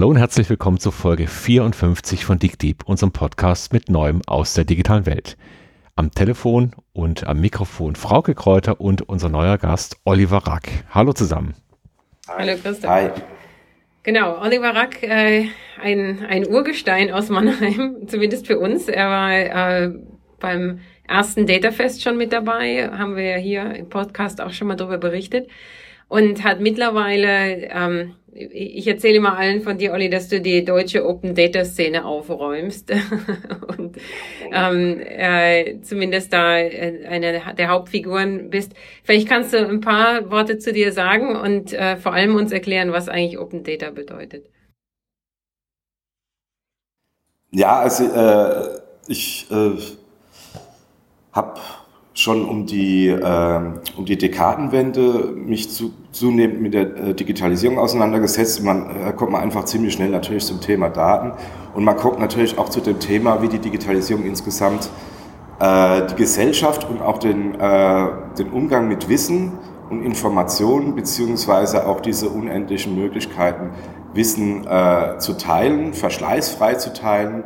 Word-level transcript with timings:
Hallo 0.00 0.08
und 0.08 0.16
herzlich 0.16 0.48
willkommen 0.48 0.78
zur 0.78 0.92
Folge 0.92 1.26
54 1.26 2.24
von 2.24 2.38
DigDeep, 2.38 2.84
unserem 2.86 3.12
Podcast 3.12 3.74
mit 3.74 3.90
Neuem 3.90 4.22
aus 4.26 4.54
der 4.54 4.64
digitalen 4.64 5.04
Welt. 5.04 5.36
Am 5.94 6.10
Telefon 6.10 6.74
und 6.94 7.26
am 7.26 7.38
Mikrofon 7.38 7.96
Frauke 7.96 8.34
Kräuter 8.34 8.80
und 8.80 9.06
unser 9.10 9.28
neuer 9.28 9.58
Gast 9.58 9.98
Oliver 10.06 10.38
Rack. 10.46 10.70
Hallo 10.88 11.12
zusammen. 11.12 11.54
Hallo 12.26 12.54
Christoph. 12.62 12.88
Hi. 12.88 13.10
Genau, 14.02 14.40
Oliver 14.40 14.74
Rack, 14.74 15.02
äh, 15.02 15.48
ein, 15.82 16.24
ein 16.26 16.48
Urgestein 16.48 17.10
aus 17.10 17.28
Mannheim, 17.28 17.96
zumindest 18.06 18.46
für 18.46 18.58
uns. 18.58 18.88
Er 18.88 19.10
war 19.10 19.32
äh, 19.34 19.90
beim 20.38 20.80
ersten 21.06 21.46
Datafest 21.46 22.02
schon 22.02 22.16
mit 22.16 22.32
dabei, 22.32 22.88
haben 22.88 23.16
wir 23.16 23.36
hier 23.36 23.74
im 23.74 23.90
Podcast 23.90 24.40
auch 24.40 24.54
schon 24.54 24.68
mal 24.68 24.76
darüber 24.76 24.96
berichtet 24.96 25.50
und 26.10 26.42
hat 26.42 26.60
mittlerweile, 26.60 27.68
ähm, 27.70 28.16
ich 28.32 28.86
erzähle 28.86 29.20
mal 29.20 29.36
allen 29.36 29.62
von 29.62 29.78
dir, 29.78 29.92
Olli, 29.92 30.10
dass 30.10 30.28
du 30.28 30.40
die 30.40 30.64
deutsche 30.64 31.06
Open 31.06 31.36
Data 31.36 31.64
Szene 31.64 32.04
aufräumst 32.04 32.92
und 33.78 33.96
ähm, 34.52 35.00
äh, 35.00 35.80
zumindest 35.82 36.32
da 36.32 36.58
äh, 36.58 37.06
eine 37.06 37.40
der 37.56 37.68
Hauptfiguren 37.68 38.50
bist. 38.50 38.72
Vielleicht 39.04 39.28
kannst 39.28 39.52
du 39.52 39.58
ein 39.58 39.80
paar 39.80 40.30
Worte 40.32 40.58
zu 40.58 40.72
dir 40.72 40.92
sagen 40.92 41.36
und 41.36 41.72
äh, 41.72 41.96
vor 41.96 42.12
allem 42.12 42.34
uns 42.34 42.50
erklären, 42.50 42.90
was 42.90 43.08
eigentlich 43.08 43.38
Open 43.38 43.62
Data 43.62 43.90
bedeutet. 43.90 44.46
Ja, 47.52 47.78
also 47.80 48.04
äh, 48.04 48.80
ich 49.06 49.46
äh, 49.50 49.76
habe 51.32 51.60
schon 52.20 52.46
um 52.46 52.66
die, 52.66 53.08
äh, 53.08 53.60
um 53.96 54.04
die 54.04 54.18
Dekadenwende 54.18 55.32
mich 55.34 55.70
zu, 55.70 55.92
zunehmend 56.12 56.60
mit 56.60 56.74
der 56.74 56.96
äh, 56.96 57.14
Digitalisierung 57.14 57.78
auseinandergesetzt. 57.78 58.62
Man 58.62 58.90
äh, 58.90 59.12
kommt 59.12 59.32
man 59.32 59.40
einfach 59.40 59.64
ziemlich 59.64 59.94
schnell 59.94 60.10
natürlich 60.10 60.44
zum 60.44 60.60
Thema 60.60 60.90
Daten 60.90 61.32
und 61.74 61.84
man 61.84 61.96
kommt 61.96 62.18
natürlich 62.18 62.58
auch 62.58 62.68
zu 62.68 62.80
dem 62.80 63.00
Thema, 63.00 63.42
wie 63.42 63.48
die 63.48 63.58
Digitalisierung 63.58 64.24
insgesamt 64.24 64.90
äh, 65.60 66.06
die 66.08 66.14
Gesellschaft 66.16 66.88
und 66.88 67.00
auch 67.00 67.18
den, 67.18 67.58
äh, 67.58 68.08
den 68.38 68.50
Umgang 68.52 68.88
mit 68.88 69.08
Wissen 69.08 69.52
und 69.88 70.02
Informationen 70.02 70.94
beziehungsweise 70.94 71.86
auch 71.86 72.00
diese 72.00 72.28
unendlichen 72.28 72.96
Möglichkeiten, 72.96 73.70
Wissen 74.12 74.66
äh, 74.66 75.18
zu 75.18 75.38
teilen, 75.38 75.94
verschleißfrei 75.94 76.74
zu 76.74 76.92
teilen, 76.92 77.44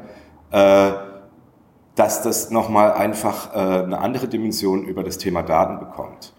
dass 1.95 2.23
das 2.23 2.51
nochmal 2.51 2.93
einfach 2.93 3.55
äh, 3.55 3.85
eine 3.85 3.99
andere 3.99 4.29
Dimension 4.29 4.85
über 4.85 5.03
das 5.03 5.19
Thema 5.19 5.43
Daten 5.43 5.79
bekommt. 5.79 6.33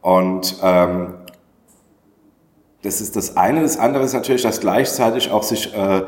Und 0.00 0.58
ähm, 0.62 1.14
das 2.82 3.00
ist 3.00 3.16
das 3.16 3.36
eine. 3.36 3.62
Das 3.62 3.78
andere 3.78 4.04
ist 4.04 4.12
natürlich, 4.12 4.42
dass 4.42 4.60
gleichzeitig 4.60 5.30
auch 5.30 5.42
sich 5.42 5.74
äh, 5.74 6.02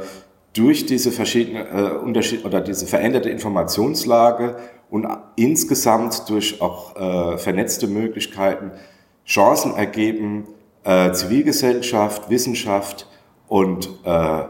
durch 0.53 0.87
diese 0.87 1.11
verschiedene 1.11 1.69
äh, 1.69 1.97
Unterschied 1.97 2.45
oder 2.45 2.61
diese 2.61 2.87
veränderte 2.87 3.31
Informationslage 3.31 4.57
und 4.91 5.07
insgesamt 5.37 6.29
durch 6.29 6.61
auch 6.61 6.97
äh, 6.97 7.39
vernetzte 7.39 7.89
Möglichkeiten 7.89 8.71
Chancen 9.27 9.75
ergeben, 9.75 10.47
äh, 10.85 11.13
Zivilgesellschaft, 11.13 12.31
Wissenschaft 12.31 13.09
und 13.49 13.89
äh, 14.05 14.45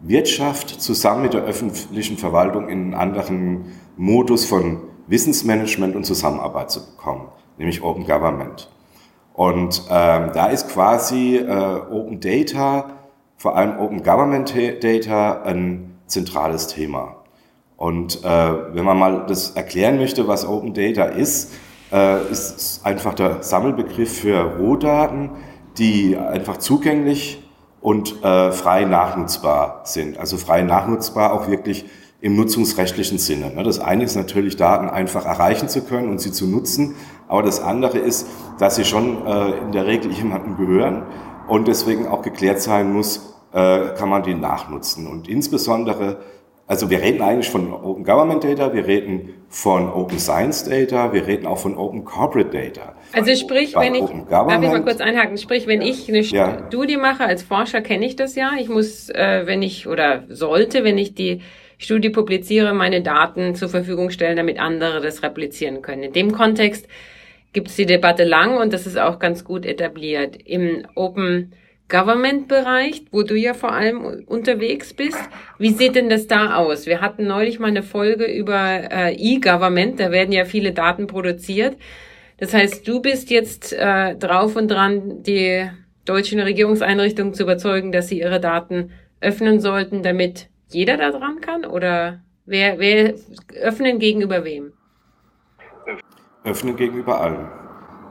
Wirtschaft 0.00 0.80
zusammen 0.80 1.22
mit 1.22 1.34
der 1.34 1.42
öffentlichen 1.42 2.16
Verwaltung 2.16 2.68
in 2.68 2.78
einen 2.78 2.94
anderen 2.94 3.72
Modus 3.96 4.44
von 4.44 4.80
Wissensmanagement 5.06 5.94
und 5.96 6.04
Zusammenarbeit 6.04 6.70
zu 6.70 6.84
bekommen, 6.84 7.28
nämlich 7.58 7.82
Open 7.82 8.04
Government. 8.04 8.70
Und 9.34 9.82
ähm, 9.90 10.30
da 10.34 10.46
ist 10.46 10.68
quasi 10.68 11.36
äh, 11.36 11.46
Open 11.90 12.20
Data, 12.20 12.98
vor 13.36 13.56
allem 13.56 13.78
Open 13.78 14.02
Government 14.02 14.54
Data, 14.82 15.42
ein 15.42 15.98
zentrales 16.06 16.66
Thema. 16.68 17.16
Und 17.76 18.22
äh, 18.22 18.74
wenn 18.74 18.84
man 18.84 18.98
mal 18.98 19.24
das 19.26 19.50
erklären 19.50 19.96
möchte, 19.96 20.28
was 20.28 20.46
Open 20.46 20.74
Data 20.74 21.04
ist, 21.04 21.52
äh, 21.90 22.30
ist 22.30 22.56
es 22.56 22.80
einfach 22.84 23.14
der 23.14 23.42
Sammelbegriff 23.42 24.20
für 24.20 24.56
Rohdaten, 24.58 25.30
die 25.78 26.16
einfach 26.16 26.58
zugänglich 26.58 27.42
und 27.80 28.22
äh, 28.22 28.52
frei 28.52 28.84
nachnutzbar 28.84 29.80
sind. 29.84 30.18
Also 30.18 30.36
frei 30.36 30.62
nachnutzbar 30.62 31.32
auch 31.32 31.48
wirklich 31.48 31.86
im 32.22 32.36
nutzungsrechtlichen 32.36 33.18
Sinne. 33.18 33.52
Ne, 33.52 33.64
das 33.64 33.80
eine 33.80 34.04
ist 34.04 34.14
natürlich, 34.14 34.56
Daten 34.56 34.88
einfach 34.88 35.26
erreichen 35.26 35.68
zu 35.68 35.82
können 35.82 36.08
und 36.08 36.20
sie 36.20 36.30
zu 36.30 36.46
nutzen, 36.46 36.94
aber 37.28 37.42
das 37.42 37.60
andere 37.60 37.98
ist, 37.98 38.28
dass 38.58 38.76
sie 38.76 38.84
schon 38.84 39.26
äh, 39.26 39.58
in 39.58 39.72
der 39.72 39.86
Regel 39.86 40.12
jemandem 40.12 40.56
gehören 40.56 41.02
und 41.48 41.66
deswegen 41.66 42.06
auch 42.06 42.22
geklärt 42.22 42.62
sein 42.62 42.92
muss, 42.92 43.34
äh, 43.52 43.88
kann 43.98 44.08
man 44.08 44.22
die 44.22 44.34
nachnutzen. 44.34 45.08
Und 45.08 45.28
insbesondere, 45.28 46.18
also 46.68 46.90
wir 46.90 47.02
reden 47.02 47.22
eigentlich 47.22 47.50
von 47.50 47.72
Open 47.72 48.04
Government 48.04 48.44
Data, 48.44 48.72
wir 48.72 48.86
reden 48.86 49.30
von 49.48 49.92
Open 49.92 50.20
Science 50.20 50.62
Data, 50.62 51.12
wir 51.12 51.26
reden 51.26 51.48
auch 51.48 51.58
von 51.58 51.76
Open 51.76 52.04
Corporate 52.04 52.50
Data. 52.50 52.94
Also 53.12 53.34
sprich, 53.34 53.74
wenn 53.74 53.96
ich, 53.96 54.04
darf 54.30 54.46
ich 54.62 54.68
mal 54.68 54.82
kurz 54.84 55.00
einhaken, 55.00 55.38
sprich, 55.38 55.66
wenn 55.66 55.82
ich 55.82 56.08
eine 56.08 56.20
ja. 56.20 56.66
Studie 56.68 56.98
mache, 56.98 57.24
als 57.24 57.42
Forscher 57.42 57.80
kenne 57.80 58.06
ich 58.06 58.14
das 58.14 58.36
ja, 58.36 58.52
ich 58.60 58.68
muss, 58.68 59.10
äh, 59.10 59.42
wenn 59.44 59.60
ich, 59.60 59.88
oder 59.88 60.22
sollte, 60.28 60.84
wenn 60.84 60.98
ich 60.98 61.16
die 61.16 61.40
Studie 61.82 62.10
publiziere, 62.10 62.72
meine 62.74 63.02
Daten 63.02 63.54
zur 63.54 63.68
Verfügung 63.68 64.10
stellen, 64.10 64.36
damit 64.36 64.58
andere 64.58 65.00
das 65.00 65.22
replizieren 65.22 65.82
können. 65.82 66.04
In 66.04 66.12
dem 66.12 66.32
Kontext 66.32 66.86
gibt 67.52 67.68
es 67.68 67.76
die 67.76 67.86
Debatte 67.86 68.24
lang 68.24 68.56
und 68.56 68.72
das 68.72 68.86
ist 68.86 68.98
auch 68.98 69.18
ganz 69.18 69.44
gut 69.44 69.66
etabliert. 69.66 70.36
Im 70.44 70.86
Open 70.94 71.52
Government 71.88 72.48
Bereich, 72.48 73.02
wo 73.10 73.22
du 73.22 73.34
ja 73.34 73.52
vor 73.52 73.72
allem 73.72 74.24
unterwegs 74.26 74.94
bist, 74.94 75.18
wie 75.58 75.70
sieht 75.70 75.94
denn 75.94 76.08
das 76.08 76.26
da 76.26 76.56
aus? 76.56 76.86
Wir 76.86 77.00
hatten 77.00 77.26
neulich 77.26 77.58
mal 77.58 77.68
eine 77.68 77.82
Folge 77.82 78.24
über 78.24 78.90
äh, 78.90 79.14
E-Government, 79.14 80.00
da 80.00 80.10
werden 80.10 80.32
ja 80.32 80.44
viele 80.44 80.72
Daten 80.72 81.06
produziert. 81.06 81.76
Das 82.38 82.54
heißt, 82.54 82.88
du 82.88 83.02
bist 83.02 83.30
jetzt 83.30 83.72
äh, 83.72 84.16
drauf 84.16 84.56
und 84.56 84.68
dran, 84.68 85.22
die 85.22 85.68
deutschen 86.04 86.40
Regierungseinrichtungen 86.40 87.34
zu 87.34 87.42
überzeugen, 87.42 87.92
dass 87.92 88.08
sie 88.08 88.20
ihre 88.20 88.40
Daten 88.40 88.90
öffnen 89.20 89.60
sollten, 89.60 90.02
damit 90.02 90.48
jeder 90.74 90.96
da 90.96 91.10
dran 91.10 91.40
kann? 91.40 91.64
Oder 91.64 92.20
wer, 92.46 92.78
wer 92.78 93.14
öffnen 93.60 93.98
gegenüber 93.98 94.44
wem? 94.44 94.72
Öffnen 96.44 96.76
gegenüber 96.76 97.20
allen. 97.20 97.48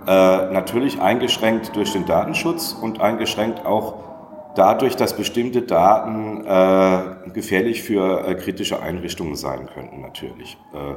Äh, 0.07 0.53
natürlich 0.53 0.99
eingeschränkt 0.99 1.75
durch 1.75 1.93
den 1.93 2.05
Datenschutz 2.05 2.73
und 2.73 3.01
eingeschränkt 3.01 3.65
auch 3.65 4.11
dadurch, 4.55 4.95
dass 4.95 5.15
bestimmte 5.15 5.61
Daten 5.61 6.45
äh, 6.45 7.29
gefährlich 7.31 7.83
für 7.83 8.27
äh, 8.27 8.35
kritische 8.35 8.81
Einrichtungen 8.81 9.35
sein 9.35 9.67
könnten, 9.73 10.01
natürlich. 10.01 10.57
Äh, 10.73 10.95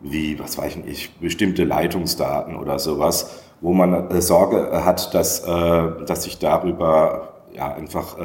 wie, 0.00 0.38
was 0.38 0.58
weiß 0.58 0.78
ich, 0.86 1.14
bestimmte 1.18 1.64
Leitungsdaten 1.64 2.56
oder 2.56 2.78
sowas, 2.78 3.42
wo 3.60 3.72
man 3.72 4.10
äh, 4.10 4.20
Sorge 4.20 4.84
hat, 4.84 5.14
dass, 5.14 5.40
äh, 5.46 6.04
dass 6.06 6.24
sich 6.24 6.38
darüber 6.38 7.28
ja, 7.52 7.72
einfach 7.74 8.16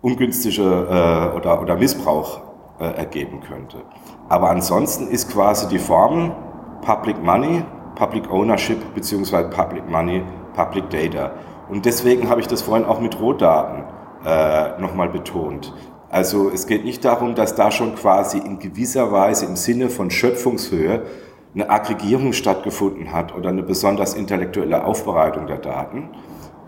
ungünstige 0.00 0.62
äh, 0.62 1.36
oder, 1.36 1.60
oder 1.60 1.76
Missbrauch 1.76 2.40
äh, 2.80 2.84
ergeben 2.84 3.40
könnte. 3.40 3.78
Aber 4.28 4.50
ansonsten 4.50 5.08
ist 5.08 5.30
quasi 5.32 5.68
die 5.68 5.78
Formel 5.78 6.32
Public 6.82 7.22
Money, 7.22 7.64
Public 7.94 8.30
Ownership 8.30 8.78
beziehungsweise 8.94 9.48
Public 9.50 9.88
Money, 9.88 10.22
Public 10.54 10.88
Data. 10.90 11.32
Und 11.68 11.84
deswegen 11.84 12.28
habe 12.28 12.40
ich 12.40 12.46
das 12.46 12.62
vorhin 12.62 12.86
auch 12.86 13.00
mit 13.00 13.20
Rohdaten 13.20 13.84
äh, 14.24 14.80
nochmal 14.80 15.08
betont. 15.08 15.74
Also 16.10 16.50
es 16.50 16.66
geht 16.66 16.84
nicht 16.84 17.04
darum, 17.04 17.34
dass 17.34 17.54
da 17.54 17.70
schon 17.70 17.94
quasi 17.94 18.38
in 18.38 18.58
gewisser 18.58 19.12
Weise 19.12 19.44
im 19.44 19.56
Sinne 19.56 19.90
von 19.90 20.10
Schöpfungshöhe 20.10 21.02
eine 21.54 21.68
Aggregierung 21.68 22.32
stattgefunden 22.32 23.12
hat 23.12 23.34
oder 23.34 23.50
eine 23.50 23.62
besonders 23.62 24.14
intellektuelle 24.14 24.84
Aufbereitung 24.84 25.46
der 25.46 25.58
Daten, 25.58 26.10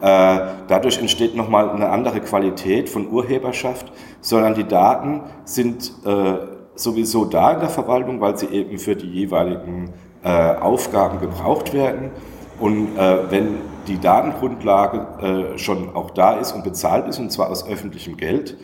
dadurch 0.00 0.98
entsteht 0.98 1.36
nochmal 1.36 1.70
eine 1.70 1.88
andere 1.90 2.20
Qualität 2.20 2.88
von 2.88 3.10
Urheberschaft, 3.10 3.92
sondern 4.20 4.54
die 4.54 4.64
Daten 4.64 5.22
sind 5.44 5.92
äh, 6.04 6.34
sowieso 6.74 7.24
da 7.24 7.52
in 7.52 7.60
der 7.60 7.68
Verwaltung, 7.68 8.20
weil 8.20 8.38
sie 8.38 8.46
eben 8.46 8.78
für 8.78 8.96
die 8.96 9.10
jeweiligen 9.10 9.92
äh, 10.22 10.28
Aufgaben 10.56 11.20
gebraucht 11.20 11.72
werden. 11.72 12.10
Und 12.58 12.94
wenn 12.94 13.56
die 13.86 13.98
Datengrundlage 13.98 15.56
schon 15.56 15.96
auch 15.96 16.10
da 16.10 16.34
ist 16.34 16.52
und 16.52 16.62
bezahlt 16.62 17.08
ist, 17.08 17.18
und 17.18 17.32
zwar 17.32 17.48
aus 17.48 17.66
öffentlichem 17.66 18.18
Geld, 18.18 18.58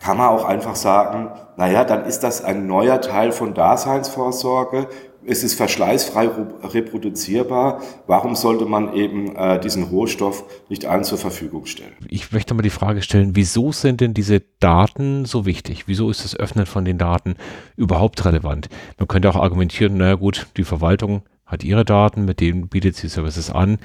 kann 0.00 0.16
man 0.16 0.28
auch 0.28 0.44
einfach 0.44 0.76
sagen, 0.76 1.30
naja, 1.56 1.84
dann 1.84 2.04
ist 2.04 2.20
das 2.20 2.44
ein 2.44 2.66
neuer 2.66 3.00
Teil 3.00 3.32
von 3.32 3.54
Daseinsvorsorge, 3.54 4.88
es 5.28 5.44
ist 5.44 5.54
verschleißfrei 5.54 6.30
reproduzierbar. 6.62 7.82
Warum 8.06 8.34
sollte 8.34 8.64
man 8.64 8.94
eben 8.94 9.36
äh, 9.36 9.60
diesen 9.60 9.84
Rohstoff 9.84 10.44
nicht 10.68 10.86
allen 10.86 11.04
zur 11.04 11.18
Verfügung 11.18 11.66
stellen? 11.66 11.92
Ich 12.08 12.32
möchte 12.32 12.54
mal 12.54 12.62
die 12.62 12.70
Frage 12.70 13.02
stellen, 13.02 13.36
wieso 13.36 13.70
sind 13.70 14.00
denn 14.00 14.14
diese 14.14 14.42
Daten 14.58 15.26
so 15.26 15.44
wichtig? 15.44 15.84
Wieso 15.86 16.10
ist 16.10 16.24
das 16.24 16.34
Öffnen 16.34 16.66
von 16.66 16.84
den 16.84 16.96
Daten 16.96 17.36
überhaupt 17.76 18.24
relevant? 18.24 18.68
Man 18.98 19.06
könnte 19.06 19.28
auch 19.28 19.36
argumentieren, 19.36 19.98
naja 19.98 20.14
gut, 20.14 20.46
die 20.56 20.64
Verwaltung 20.64 21.22
hat 21.44 21.62
ihre 21.62 21.84
Daten, 21.84 22.24
mit 22.24 22.40
denen 22.40 22.68
bietet 22.68 22.96
sie 22.96 23.08
Services 23.08 23.50
an. 23.50 23.78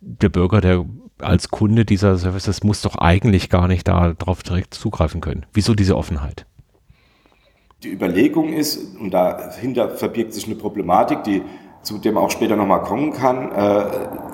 Der 0.00 0.28
Bürger, 0.30 0.60
der 0.60 0.86
als 1.18 1.50
Kunde 1.50 1.84
dieser 1.84 2.16
Services 2.16 2.62
muss 2.62 2.82
doch 2.82 2.96
eigentlich 2.96 3.48
gar 3.48 3.68
nicht 3.68 3.88
darauf 3.88 4.42
direkt 4.42 4.74
zugreifen 4.74 5.20
können. 5.20 5.46
Wieso 5.52 5.74
diese 5.74 5.96
Offenheit? 5.96 6.46
Die 7.86 7.92
Überlegung 7.92 8.52
ist, 8.52 8.96
und 8.98 9.14
dahinter 9.14 9.90
verbirgt 9.90 10.34
sich 10.34 10.46
eine 10.46 10.56
Problematik, 10.56 11.22
die 11.22 11.42
zu 11.82 11.98
dem 11.98 12.18
auch 12.18 12.30
später 12.32 12.56
nochmal 12.56 12.82
kommen 12.82 13.12
kann, 13.12 13.52
äh, 13.52 13.84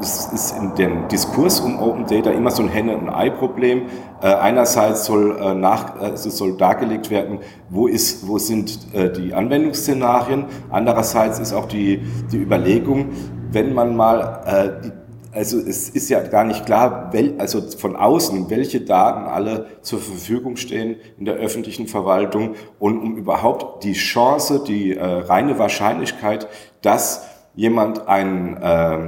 es 0.01 0.25
ist 0.33 0.57
in 0.57 0.75
dem 0.75 1.07
Diskurs 1.09 1.61
um 1.61 1.79
Open 1.79 2.07
Data 2.07 2.31
immer 2.31 2.51
so 2.51 2.63
ein 2.63 2.71
Henne- 2.71 2.97
und 2.97 3.11
Ei-Problem. 3.11 3.83
Äh, 4.23 4.29
einerseits 4.29 5.05
soll, 5.05 5.37
äh, 5.39 5.53
nach, 5.53 6.01
es 6.01 6.23
soll 6.23 6.57
dargelegt 6.57 7.11
werden, 7.11 7.41
wo, 7.69 7.89
ist, 7.89 8.27
wo 8.27 8.39
sind 8.39 8.95
äh, 8.95 9.13
die 9.13 9.35
Anwendungsszenarien. 9.35 10.47
Andererseits 10.71 11.39
ist 11.39 11.53
auch 11.53 11.67
die, 11.67 12.01
die 12.33 12.39
Überlegung, 12.39 13.11
wenn 13.51 13.75
man 13.75 13.95
mal 13.95 14.41
äh, 14.47 14.87
die 14.87 15.02
also 15.33 15.59
es 15.59 15.89
ist 15.89 16.11
ja 16.11 16.21
gar 16.21 16.45
nicht 16.45 16.67
klar, 16.67 17.13
wel, 17.13 17.35
also 17.39 17.63
von 17.63 17.97
außen, 17.97 18.51
welche 18.51 18.83
Daten 18.83 19.27
alle 19.27 19.67
zur 19.81 19.99
Verfügung 19.99 20.57
stehen 20.57 20.97
in 21.19 21.25
der 21.25 21.35
öffentlichen 21.35 21.87
Verwaltung 21.89 22.55
und 22.79 22.99
um 22.99 23.17
überhaupt 23.17 23.83
die 23.85 23.95
Chance, 23.95 24.63
die 24.67 24.95
äh, 24.95 25.03
reine 25.03 25.59
Wahrscheinlichkeit, 25.59 26.49
dass 26.83 27.27
jemand 27.55 28.09
ein, 28.09 28.57
äh, 28.59 28.99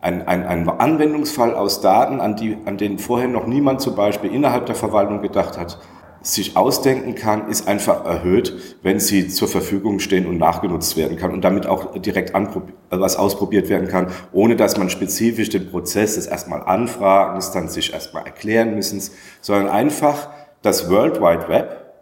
ein, 0.00 0.26
ein, 0.26 0.46
ein 0.46 0.68
Anwendungsfall 0.68 1.54
aus 1.54 1.80
Daten, 1.82 2.20
an, 2.20 2.36
die, 2.36 2.56
an 2.64 2.78
den 2.78 2.98
vorher 2.98 3.28
noch 3.28 3.46
niemand 3.46 3.80
zum 3.82 3.94
Beispiel 3.94 4.32
innerhalb 4.32 4.66
der 4.66 4.74
Verwaltung 4.74 5.20
gedacht 5.20 5.58
hat, 5.58 5.78
sich 6.26 6.56
ausdenken 6.56 7.14
kann, 7.14 7.48
ist 7.48 7.68
einfach 7.68 8.04
erhöht, 8.04 8.76
wenn 8.82 8.98
sie 8.98 9.28
zur 9.28 9.46
Verfügung 9.46 10.00
stehen 10.00 10.26
und 10.26 10.38
nachgenutzt 10.38 10.96
werden 10.96 11.16
kann 11.16 11.30
und 11.30 11.42
damit 11.42 11.66
auch 11.66 11.96
direkt 11.98 12.34
was 12.90 13.16
ausprobiert 13.16 13.68
werden 13.68 13.86
kann, 13.86 14.08
ohne 14.32 14.56
dass 14.56 14.76
man 14.76 14.90
spezifisch 14.90 15.50
den 15.50 15.70
Prozess 15.70 16.16
des 16.16 16.26
erstmal 16.26 16.62
anfragen, 16.62 17.40
dann 17.54 17.68
sich 17.68 17.92
erstmal 17.92 18.24
erklären 18.26 18.74
müssen, 18.74 19.00
sondern 19.40 19.68
einfach 19.68 20.28
das 20.62 20.90
World 20.90 21.20
Wide 21.20 21.48
Web 21.48 21.94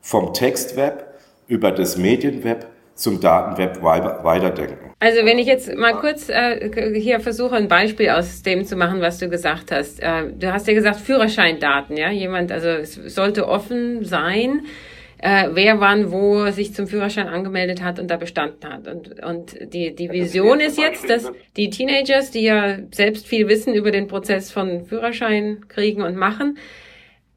vom 0.00 0.34
Textweb 0.34 1.04
über 1.46 1.70
das 1.70 1.96
Medienweb 1.96 2.66
zum 2.94 3.20
Datenweb 3.20 3.82
weiterdenken. 3.82 4.90
Also 4.98 5.24
wenn 5.24 5.38
ich 5.38 5.46
jetzt 5.46 5.74
mal 5.76 5.94
kurz 5.94 6.28
äh, 6.28 6.98
hier 7.00 7.20
versuche, 7.20 7.56
ein 7.56 7.68
Beispiel 7.68 8.10
aus 8.10 8.42
dem 8.42 8.64
zu 8.64 8.76
machen, 8.76 9.00
was 9.00 9.18
du 9.18 9.28
gesagt 9.28 9.72
hast. 9.72 10.02
Äh, 10.02 10.32
du 10.38 10.52
hast 10.52 10.68
ja 10.68 10.74
gesagt 10.74 11.00
Führerscheindaten, 11.00 11.96
ja, 11.96 12.10
jemand, 12.10 12.52
also 12.52 12.68
es 12.68 12.94
sollte 12.94 13.48
offen 13.48 14.04
sein, 14.04 14.66
äh, 15.22 15.48
wer 15.52 15.80
wann 15.80 16.12
wo 16.12 16.50
sich 16.50 16.74
zum 16.74 16.86
Führerschein 16.86 17.28
angemeldet 17.28 17.82
hat 17.82 17.98
und 17.98 18.10
da 18.10 18.16
bestanden 18.16 18.70
hat. 18.70 18.88
Und, 18.88 19.22
und 19.24 19.72
die, 19.72 19.94
die 19.94 20.10
Vision 20.10 20.60
ist 20.60 20.78
jetzt, 20.78 21.08
dass 21.08 21.30
die 21.56 21.70
Teenagers, 21.70 22.30
die 22.30 22.42
ja 22.42 22.78
selbst 22.90 23.26
viel 23.26 23.48
wissen 23.48 23.74
über 23.74 23.90
den 23.90 24.06
Prozess 24.06 24.50
von 24.50 24.84
Führerschein 24.84 25.66
kriegen 25.68 26.02
und 26.02 26.16
machen, 26.16 26.58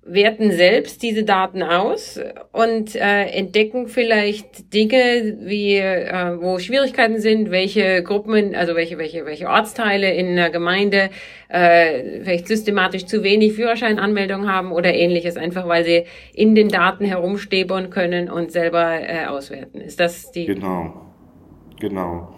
werten 0.06 0.52
selbst 0.52 1.02
diese 1.02 1.24
Daten 1.24 1.64
aus 1.64 2.20
und 2.52 2.96
äh, 2.96 3.26
entdecken 3.28 3.88
vielleicht 3.88 4.74
Dinge, 4.74 5.38
wie 5.40 5.76
äh, 5.78 6.38
wo 6.42 6.60
Schwierigkeiten 6.60 7.20
sind, 7.20 7.52
welche 7.52 8.04
Gruppen, 8.04 8.54
also 8.54 8.76
welche 8.76 8.98
welche 8.98 9.26
welche 9.26 9.48
Ortsteile 9.48 10.14
in 10.14 10.28
einer 10.28 10.50
Gemeinde 10.50 11.10
äh, 11.48 12.22
vielleicht 12.22 12.48
systematisch 12.48 13.06
zu 13.06 13.24
wenig 13.24 13.54
Führerscheinanmeldungen 13.54 14.52
haben 14.52 14.74
oder 14.74 14.94
ähnliches, 14.94 15.38
einfach 15.38 15.68
weil 15.68 15.86
sie 15.86 16.04
in 16.34 16.54
den 16.54 16.68
Daten 16.68 17.06
herumstäbern 17.06 17.90
können 17.90 18.30
und 18.30 18.52
selber 18.52 19.00
äh, 19.02 19.26
auswerten. 19.28 19.80
Ist 19.80 20.02
das 20.02 20.32
die? 20.32 20.46
Genau, 20.46 21.12
genau. 21.80 22.36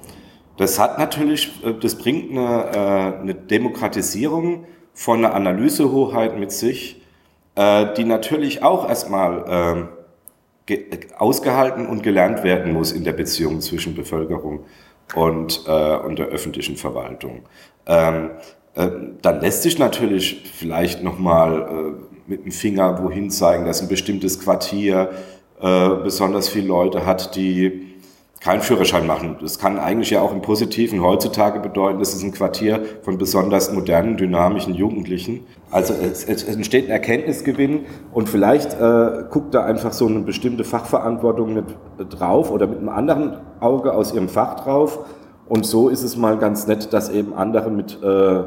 Das 0.58 0.80
hat 0.80 1.00
natürlich, 1.00 1.52
äh, 1.66 1.74
das 1.82 1.98
bringt 1.98 2.30
eine, 2.30 3.16
äh, 3.18 3.22
eine 3.22 3.34
Demokratisierung 3.34 4.66
von 4.94 5.26
einer 5.26 5.34
Analysehoheit 5.34 6.38
mit 6.38 6.52
sich 6.52 7.02
äh, 7.56 7.94
die 7.96 8.04
natürlich 8.04 8.64
auch 8.64 8.88
erstmal 8.88 9.90
äh, 10.68 10.78
ausgehalten 11.18 11.86
und 11.86 12.04
gelernt 12.04 12.44
werden 12.44 12.74
muss 12.74 12.92
in 12.92 13.04
der 13.04 13.14
Beziehung 13.14 13.62
zwischen 13.62 13.96
Bevölkerung 13.96 14.66
und, 15.14 15.64
äh, 15.68 15.98
und 15.98 16.20
der 16.20 16.28
öffentlichen 16.28 16.76
Verwaltung. 16.76 17.44
Ähm, 17.86 18.32
äh, 18.76 18.90
dann 19.22 19.42
lässt 19.42 19.64
sich 19.64 19.78
natürlich 19.78 20.52
vielleicht 20.54 21.04
nochmal 21.04 21.62
äh, 21.62 22.30
mit 22.30 22.46
dem 22.46 22.52
Finger 22.52 23.04
wohin 23.04 23.30
zeigen, 23.30 23.66
dass 23.66 23.82
ein 23.82 23.88
bestimmtes 23.88 24.40
Quartier 24.40 25.12
äh, 25.62 25.90
besonders 26.04 26.50
viele 26.50 26.68
Leute 26.68 27.06
hat, 27.06 27.36
die 27.36 27.95
keinen 28.46 28.62
Führerschein 28.62 29.08
machen. 29.08 29.38
Das 29.42 29.58
kann 29.58 29.80
eigentlich 29.80 30.12
ja 30.12 30.22
auch 30.22 30.32
im 30.32 30.44
Positiven 30.44 31.02
heutzutage 31.02 31.60
bedeuten, 31.60 31.98
das 31.98 32.14
ist 32.14 32.22
ein 32.22 32.32
Quartier 32.32 32.80
von 33.02 33.18
besonders 33.18 33.74
modernen, 33.74 34.18
dynamischen 34.18 34.76
Jugendlichen. 34.76 35.48
Also 35.72 35.96
es, 35.96 36.24
es 36.26 36.44
entsteht 36.44 36.86
ein 36.86 36.92
Erkenntnisgewinn 36.92 37.88
und 38.14 38.30
vielleicht 38.30 38.80
äh, 38.80 39.24
guckt 39.32 39.56
da 39.56 39.66
einfach 39.66 39.94
so 39.94 40.06
eine 40.06 40.20
bestimmte 40.20 40.64
Fachverantwortung 40.64 41.56
mit 41.56 41.66
drauf 42.12 42.52
oder 42.52 42.68
mit 42.68 42.78
einem 42.78 42.90
anderen 42.90 43.38
Auge 43.62 43.92
aus 43.94 44.14
ihrem 44.14 44.30
Fach 44.30 44.64
drauf. 44.64 45.00
Und 45.48 45.66
so 45.66 45.90
ist 45.90 46.04
es 46.04 46.16
mal 46.16 46.38
ganz 46.38 46.68
nett, 46.68 46.94
dass 46.94 47.10
eben 47.10 47.34
andere 47.34 47.72
mit, 47.72 47.98
äh, 48.04 48.44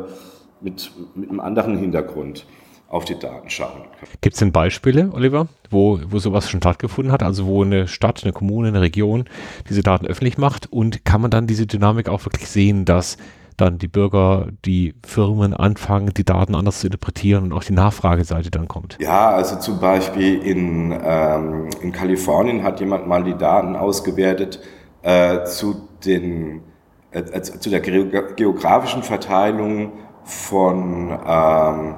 mit, 0.60 0.92
mit 1.16 1.28
einem 1.28 1.40
anderen 1.40 1.76
Hintergrund 1.76 2.46
auf 2.88 3.04
die 3.04 3.18
Daten 3.18 3.50
schauen 3.50 3.82
können. 3.98 4.12
Gibt 4.20 4.34
es 4.34 4.40
denn 4.40 4.50
Beispiele, 4.50 5.10
Oliver, 5.12 5.48
wo, 5.70 6.00
wo 6.08 6.18
sowas 6.18 6.48
schon 6.48 6.60
stattgefunden 6.60 7.12
hat, 7.12 7.22
also 7.22 7.46
wo 7.46 7.62
eine 7.62 7.86
Stadt, 7.86 8.24
eine 8.24 8.32
Kommune, 8.32 8.68
eine 8.68 8.80
Region 8.80 9.24
diese 9.68 9.82
Daten 9.82 10.06
öffentlich 10.06 10.38
macht 10.38 10.72
und 10.72 11.04
kann 11.04 11.20
man 11.20 11.30
dann 11.30 11.46
diese 11.46 11.66
Dynamik 11.66 12.08
auch 12.08 12.24
wirklich 12.24 12.48
sehen, 12.48 12.86
dass 12.86 13.18
dann 13.58 13.78
die 13.78 13.88
Bürger, 13.88 14.48
die 14.64 14.94
Firmen 15.04 15.52
anfangen, 15.52 16.14
die 16.16 16.24
Daten 16.24 16.54
anders 16.54 16.80
zu 16.80 16.86
interpretieren 16.86 17.44
und 17.44 17.52
auch 17.52 17.64
die 17.64 17.72
Nachfrageseite 17.72 18.50
dann 18.50 18.68
kommt? 18.68 18.96
Ja, 19.00 19.30
also 19.30 19.56
zum 19.56 19.80
Beispiel 19.80 20.40
in, 20.42 20.96
ähm, 21.04 21.68
in 21.82 21.92
Kalifornien 21.92 22.62
hat 22.62 22.80
jemand 22.80 23.06
mal 23.06 23.24
die 23.24 23.36
Daten 23.36 23.76
ausgewertet 23.76 24.60
äh, 25.02 25.44
zu, 25.44 25.88
den, 26.06 26.62
äh, 27.10 27.18
äh 27.18 27.42
zu 27.42 27.68
der 27.68 27.80
geografischen 27.80 29.02
Verteilung 29.02 29.92
von 30.24 31.18
ähm, 31.26 31.94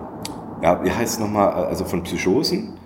ja, 0.62 0.84
wie 0.84 0.90
heißt 0.90 1.14
es 1.14 1.18
nochmal, 1.18 1.52
also 1.52 1.84
von 1.84 2.02
Psychosen, 2.02 2.78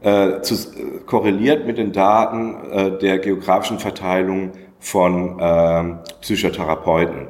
äh, 0.00 0.40
zu, 0.42 0.54
äh, 0.54 1.00
korreliert 1.06 1.66
mit 1.66 1.78
den 1.78 1.92
Daten 1.92 2.56
äh, 2.70 2.98
der 2.98 3.18
geografischen 3.18 3.78
Verteilung 3.78 4.52
von 4.78 5.38
äh, 5.40 5.96
Psychotherapeuten 6.20 7.28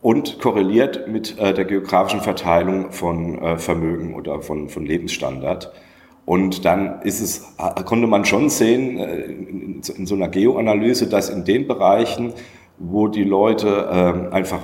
und 0.00 0.40
korreliert 0.40 1.08
mit 1.08 1.38
äh, 1.38 1.52
der 1.52 1.64
geografischen 1.64 2.20
Verteilung 2.20 2.92
von 2.92 3.38
äh, 3.38 3.58
Vermögen 3.58 4.14
oder 4.14 4.40
von, 4.40 4.68
von 4.68 4.86
Lebensstandard. 4.86 5.72
Und 6.24 6.64
dann 6.64 7.00
ist 7.02 7.20
es, 7.20 7.56
konnte 7.86 8.06
man 8.06 8.26
schon 8.26 8.50
sehen 8.50 8.98
in, 8.98 10.06
so 10.06 10.14
einer 10.14 10.28
Geoanalyse, 10.28 11.08
dass 11.08 11.30
in 11.30 11.46
den 11.46 11.66
Bereichen, 11.66 12.34
wo 12.78 13.08
die 13.08 13.24
Leute 13.24 14.28
äh, 14.30 14.34
einfach 14.34 14.60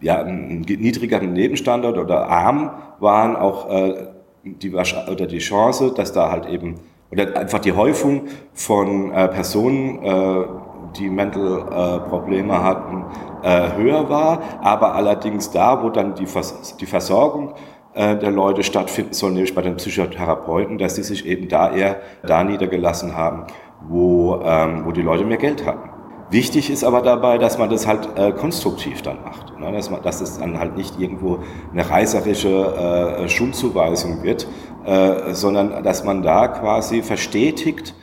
ja, 0.00 0.20
einen 0.20 0.60
niedrigeren 0.60 1.34
Lebensstandard 1.34 1.98
oder 1.98 2.28
arm 2.28 2.70
waren, 2.98 3.36
auch 3.36 3.70
äh, 3.70 4.06
die, 4.44 4.72
oder 4.72 5.26
die 5.26 5.38
Chance, 5.38 5.92
dass 5.94 6.12
da 6.12 6.30
halt 6.30 6.46
eben, 6.46 6.76
oder 7.10 7.36
einfach 7.36 7.58
die 7.58 7.72
Häufung 7.72 8.22
von 8.54 9.12
äh, 9.12 9.28
Personen, 9.28 10.02
äh, 10.02 10.44
die 10.98 11.08
Mental-Probleme 11.08 12.52
äh, 12.52 12.56
hatten, 12.56 13.04
äh, 13.42 13.76
höher 13.76 14.08
war, 14.08 14.40
aber 14.60 14.94
allerdings 14.94 15.50
da, 15.50 15.82
wo 15.82 15.90
dann 15.90 16.14
die, 16.14 16.26
Vers 16.26 16.76
die 16.78 16.86
Versorgung 16.86 17.54
äh, 17.94 18.16
der 18.16 18.30
Leute 18.30 18.62
stattfinden 18.62 19.12
soll, 19.12 19.32
nämlich 19.32 19.54
bei 19.54 19.62
den 19.62 19.76
Psychotherapeuten, 19.76 20.78
dass 20.78 20.96
sie 20.96 21.02
sich 21.02 21.26
eben 21.26 21.48
da 21.48 21.72
eher 21.72 22.00
da 22.26 22.42
niedergelassen 22.42 23.16
haben, 23.16 23.46
wo, 23.88 24.40
ähm, 24.44 24.84
wo 24.84 24.92
die 24.92 25.02
Leute 25.02 25.24
mehr 25.24 25.38
Geld 25.38 25.64
hatten. 25.66 25.90
Wichtig 26.30 26.70
ist 26.70 26.84
aber 26.84 27.02
dabei, 27.02 27.38
dass 27.38 27.58
man 27.58 27.70
das 27.70 27.88
halt 27.88 28.08
äh, 28.16 28.30
konstruktiv 28.30 29.02
dann 29.02 29.22
macht. 29.22 29.58
Ne? 29.58 29.72
Dass, 29.72 29.90
man, 29.90 30.00
dass 30.02 30.20
es 30.20 30.38
dann 30.38 30.58
halt 30.58 30.76
nicht 30.76 30.98
irgendwo 31.00 31.40
eine 31.72 31.88
reißerische 31.88 32.48
äh, 32.48 33.28
Schuldzuweisung 33.28 34.22
wird, 34.22 34.46
äh, 34.86 35.34
sondern 35.34 35.82
dass 35.82 36.04
man 36.04 36.22
da 36.22 36.46
quasi 36.46 37.02
verstetigt 37.02 37.94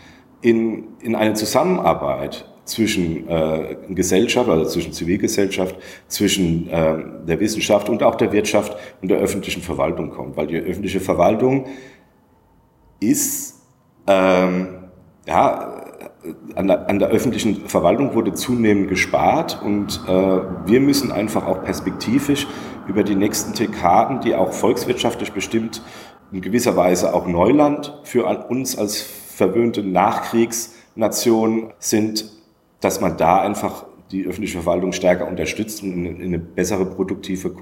in, 0.41 0.89
in 0.99 1.15
eine 1.15 1.35
Zusammenarbeit 1.35 2.45
zwischen 2.65 3.29
äh, 3.29 3.77
Gesellschaft, 3.89 4.49
also 4.49 4.65
zwischen 4.65 4.91
Zivilgesellschaft, 4.91 5.77
zwischen 6.09 6.69
äh, 6.69 6.97
der 7.25 7.39
Wissenschaft 7.39 7.87
und 7.87 8.03
auch 8.03 8.15
der 8.15 8.33
Wirtschaft 8.33 8.75
und 9.01 9.09
der 9.09 9.19
öffentlichen 9.19 9.61
Verwaltung 9.61 10.09
kommt. 10.09 10.35
Weil 10.35 10.47
die 10.47 10.57
öffentliche 10.57 10.99
Verwaltung 10.99 11.67
ist 12.99 13.61
ähm, 14.05 14.76
ja, 15.27 15.83
an 16.55 16.67
der, 16.67 16.89
an 16.89 16.99
der 16.99 17.09
öffentlichen 17.09 17.67
Verwaltung 17.67 18.15
wurde 18.15 18.33
zunehmend 18.33 18.89
gespart 18.89 19.61
und 19.61 20.01
äh, 20.07 20.11
wir 20.11 20.79
müssen 20.79 21.11
einfach 21.11 21.45
auch 21.45 21.63
perspektivisch 21.63 22.47
über 22.87 23.03
die 23.03 23.15
nächsten 23.15 23.53
Dekaden, 23.53 24.21
die 24.21 24.35
auch 24.35 24.53
volkswirtschaftlich 24.53 25.33
bestimmt 25.33 25.81
in 26.31 26.41
gewisser 26.41 26.75
Weise 26.75 27.13
auch 27.13 27.27
Neuland 27.27 27.93
für 28.03 28.25
uns 28.49 28.77
als 28.77 29.01
verwöhnte 29.01 29.83
Nachkriegsnation 29.83 31.73
sind, 31.79 32.31
dass 32.79 33.01
man 33.01 33.17
da 33.17 33.41
einfach 33.41 33.85
die 34.11 34.25
öffentliche 34.25 34.59
Verwaltung 34.59 34.93
stärker 34.93 35.27
unterstützt 35.27 35.83
und 35.83 36.05
in 36.05 36.21
eine 36.21 36.39
bessere 36.39 36.85
produktive, 36.85 37.53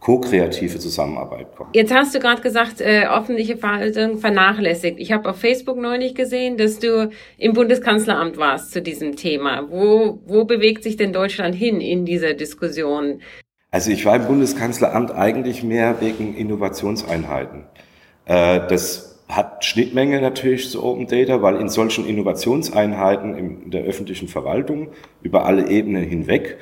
ko-kreative 0.00 0.78
Zusammenarbeit 0.78 1.54
kommt. 1.54 1.76
Jetzt 1.76 1.94
hast 1.94 2.14
du 2.14 2.18
gerade 2.18 2.42
gesagt, 2.42 2.80
äh, 2.80 3.06
öffentliche 3.06 3.56
Verwaltung 3.56 4.18
vernachlässigt. 4.18 4.98
Ich 4.98 5.12
habe 5.12 5.30
auf 5.30 5.36
Facebook 5.36 5.76
neulich 5.76 6.14
gesehen, 6.14 6.56
dass 6.56 6.78
du 6.78 7.10
im 7.38 7.52
Bundeskanzleramt 7.52 8.36
warst 8.36 8.72
zu 8.72 8.82
diesem 8.82 9.16
Thema. 9.16 9.68
Wo, 9.70 10.20
wo 10.26 10.44
bewegt 10.44 10.82
sich 10.82 10.96
denn 10.96 11.12
Deutschland 11.12 11.54
hin 11.54 11.80
in 11.80 12.04
dieser 12.04 12.34
Diskussion? 12.34 13.20
Also 13.70 13.90
ich 13.90 14.04
war 14.04 14.16
im 14.16 14.26
Bundeskanzleramt 14.26 15.12
eigentlich 15.12 15.62
mehr 15.62 16.00
wegen 16.00 16.36
Innovationseinheiten. 16.36 17.64
Äh, 18.26 18.60
das 18.68 19.11
hat 19.36 19.64
Schnittmenge 19.64 20.20
natürlich 20.20 20.70
zu 20.70 20.82
Open 20.82 21.06
Data, 21.06 21.42
weil 21.42 21.56
in 21.56 21.68
solchen 21.68 22.06
Innovationseinheiten 22.06 23.34
in 23.34 23.70
der 23.70 23.84
öffentlichen 23.84 24.28
Verwaltung 24.28 24.88
über 25.22 25.46
alle 25.46 25.68
Ebenen 25.68 26.04
hinweg 26.04 26.58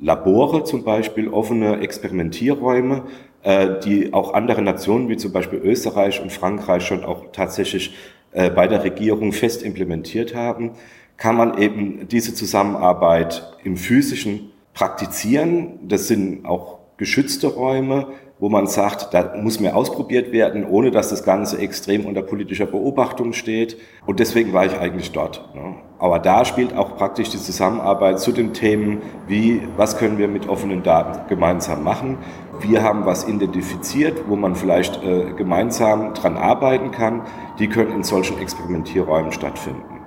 Labore 0.00 0.64
zum 0.64 0.82
Beispiel, 0.82 1.28
offene 1.28 1.80
Experimentierräume, 1.80 3.04
äh, 3.42 3.80
die 3.84 4.12
auch 4.12 4.34
andere 4.34 4.62
Nationen 4.62 5.08
wie 5.08 5.16
zum 5.16 5.32
Beispiel 5.32 5.58
Österreich 5.58 6.20
und 6.22 6.32
Frankreich 6.32 6.84
schon 6.84 7.04
auch 7.04 7.32
tatsächlich 7.32 7.94
äh, 8.32 8.50
bei 8.50 8.66
der 8.66 8.82
Regierung 8.82 9.32
fest 9.32 9.62
implementiert 9.62 10.34
haben, 10.34 10.72
kann 11.16 11.36
man 11.36 11.58
eben 11.58 12.08
diese 12.08 12.34
Zusammenarbeit 12.34 13.56
im 13.62 13.76
physischen 13.76 14.52
praktizieren. 14.72 15.80
Das 15.86 16.08
sind 16.08 16.46
auch 16.46 16.78
geschützte 16.96 17.48
Räume, 17.48 18.06
wo 18.40 18.48
man 18.48 18.66
sagt, 18.66 19.12
da 19.12 19.34
muss 19.36 19.60
mehr 19.60 19.76
ausprobiert 19.76 20.32
werden, 20.32 20.64
ohne 20.64 20.90
dass 20.90 21.10
das 21.10 21.24
Ganze 21.24 21.58
extrem 21.58 22.06
unter 22.06 22.22
politischer 22.22 22.64
Beobachtung 22.64 23.34
steht. 23.34 23.76
Und 24.06 24.18
deswegen 24.18 24.54
war 24.54 24.64
ich 24.64 24.78
eigentlich 24.78 25.12
dort. 25.12 25.54
Ne? 25.54 25.74
Aber 25.98 26.18
da 26.18 26.46
spielt 26.46 26.74
auch 26.74 26.96
praktisch 26.96 27.28
die 27.28 27.38
Zusammenarbeit 27.38 28.18
zu 28.18 28.32
den 28.32 28.54
Themen, 28.54 29.02
wie, 29.28 29.60
was 29.76 29.98
können 29.98 30.16
wir 30.16 30.26
mit 30.26 30.48
offenen 30.48 30.82
Daten 30.82 31.28
gemeinsam 31.28 31.84
machen. 31.84 32.16
Wir 32.60 32.82
haben 32.82 33.04
was 33.04 33.28
identifiziert, 33.28 34.22
wo 34.26 34.36
man 34.36 34.56
vielleicht 34.56 35.02
äh, 35.04 35.34
gemeinsam 35.36 36.14
dran 36.14 36.38
arbeiten 36.38 36.90
kann. 36.92 37.22
Die 37.58 37.68
können 37.68 37.92
in 37.92 38.02
solchen 38.02 38.38
Experimentierräumen 38.38 39.32
stattfinden. 39.32 40.00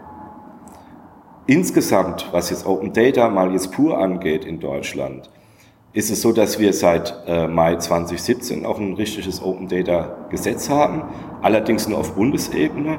Insgesamt, 1.46 2.30
was 2.32 2.50
jetzt 2.50 2.66
Open 2.66 2.94
Data 2.94 3.30
mal 3.30 3.52
jetzt 3.52 3.74
pur 3.74 4.00
angeht 4.00 4.46
in 4.46 4.60
Deutschland, 4.60 5.30
ist 5.94 6.10
es 6.10 6.22
so, 6.22 6.32
dass 6.32 6.60
wir 6.60 6.74
seit 6.74 7.14
äh, 7.28 7.48
Mai 7.48 7.76
2017 7.76 8.66
auch 8.66 8.80
ein 8.80 8.94
richtiges 8.94 9.42
Open 9.44 9.68
Data 9.68 10.28
Gesetz 10.32 10.70
haben, 10.70 11.04
allerdings 11.42 11.88
nur 11.88 12.00
auf 12.00 12.16
Bundesebene. 12.16 12.98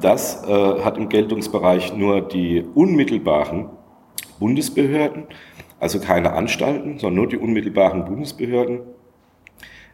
Das 0.00 0.44
äh, 0.46 0.80
hat 0.82 0.98
im 0.98 1.08
Geltungsbereich 1.08 1.96
nur 1.96 2.20
die 2.20 2.62
unmittelbaren 2.74 3.70
Bundesbehörden, 4.38 5.24
also 5.80 6.00
keine 6.00 6.34
Anstalten, 6.34 6.98
sondern 6.98 7.14
nur 7.14 7.28
die 7.28 7.38
unmittelbaren 7.38 8.04
Bundesbehörden. 8.04 8.80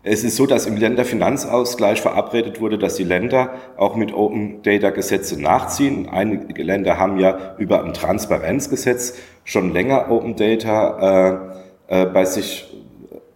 Es 0.03 0.25
ist 0.25 0.37
so, 0.37 0.47
dass 0.47 0.67
im 0.67 0.79
Länderfinanzausgleich 0.79 2.01
verabredet 2.01 2.59
wurde, 2.59 2.79
dass 2.79 2.95
die 2.95 3.05
Länder 3.05 3.53
auch 3.77 3.97
mit 3.97 4.15
Open 4.15 4.63
Data 4.63 4.91
Gesetze 4.91 5.41
nachziehen. 5.41 6.09
Einige 6.09 6.63
Länder 6.63 6.99
haben 6.99 7.21
ja 7.21 7.55
über 7.59 7.85
ein 7.85 7.93
Transparenzgesetz 7.93 9.19
schon 9.45 9.75
länger 9.75 10.11
Open 10.11 10.37
Data 10.37 11.50
äh, 11.50 11.50
äh, 11.91 12.07
bei 12.07 12.25
sich 12.25 12.67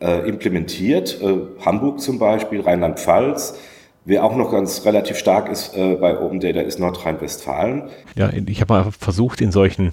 äh, 0.00 0.26
implementiert. 0.28 1.20
Äh, 1.20 1.38
Hamburg 1.64 2.00
zum 2.00 2.18
Beispiel, 2.18 2.60
Rheinland-Pfalz. 2.60 3.58
Wer 4.06 4.24
auch 4.24 4.36
noch 4.36 4.52
ganz 4.52 4.84
relativ 4.84 5.16
stark 5.16 5.50
ist 5.50 5.76
äh, 5.76 5.96
bei 5.96 6.18
Open 6.18 6.40
Data 6.40 6.60
ist 6.60 6.78
Nordrhein-Westfalen. 6.78 7.90
Ja, 8.14 8.30
ich 8.32 8.60
habe 8.60 8.72
mal 8.72 8.92
versucht, 8.92 9.40
in 9.40 9.50
solchen 9.50 9.92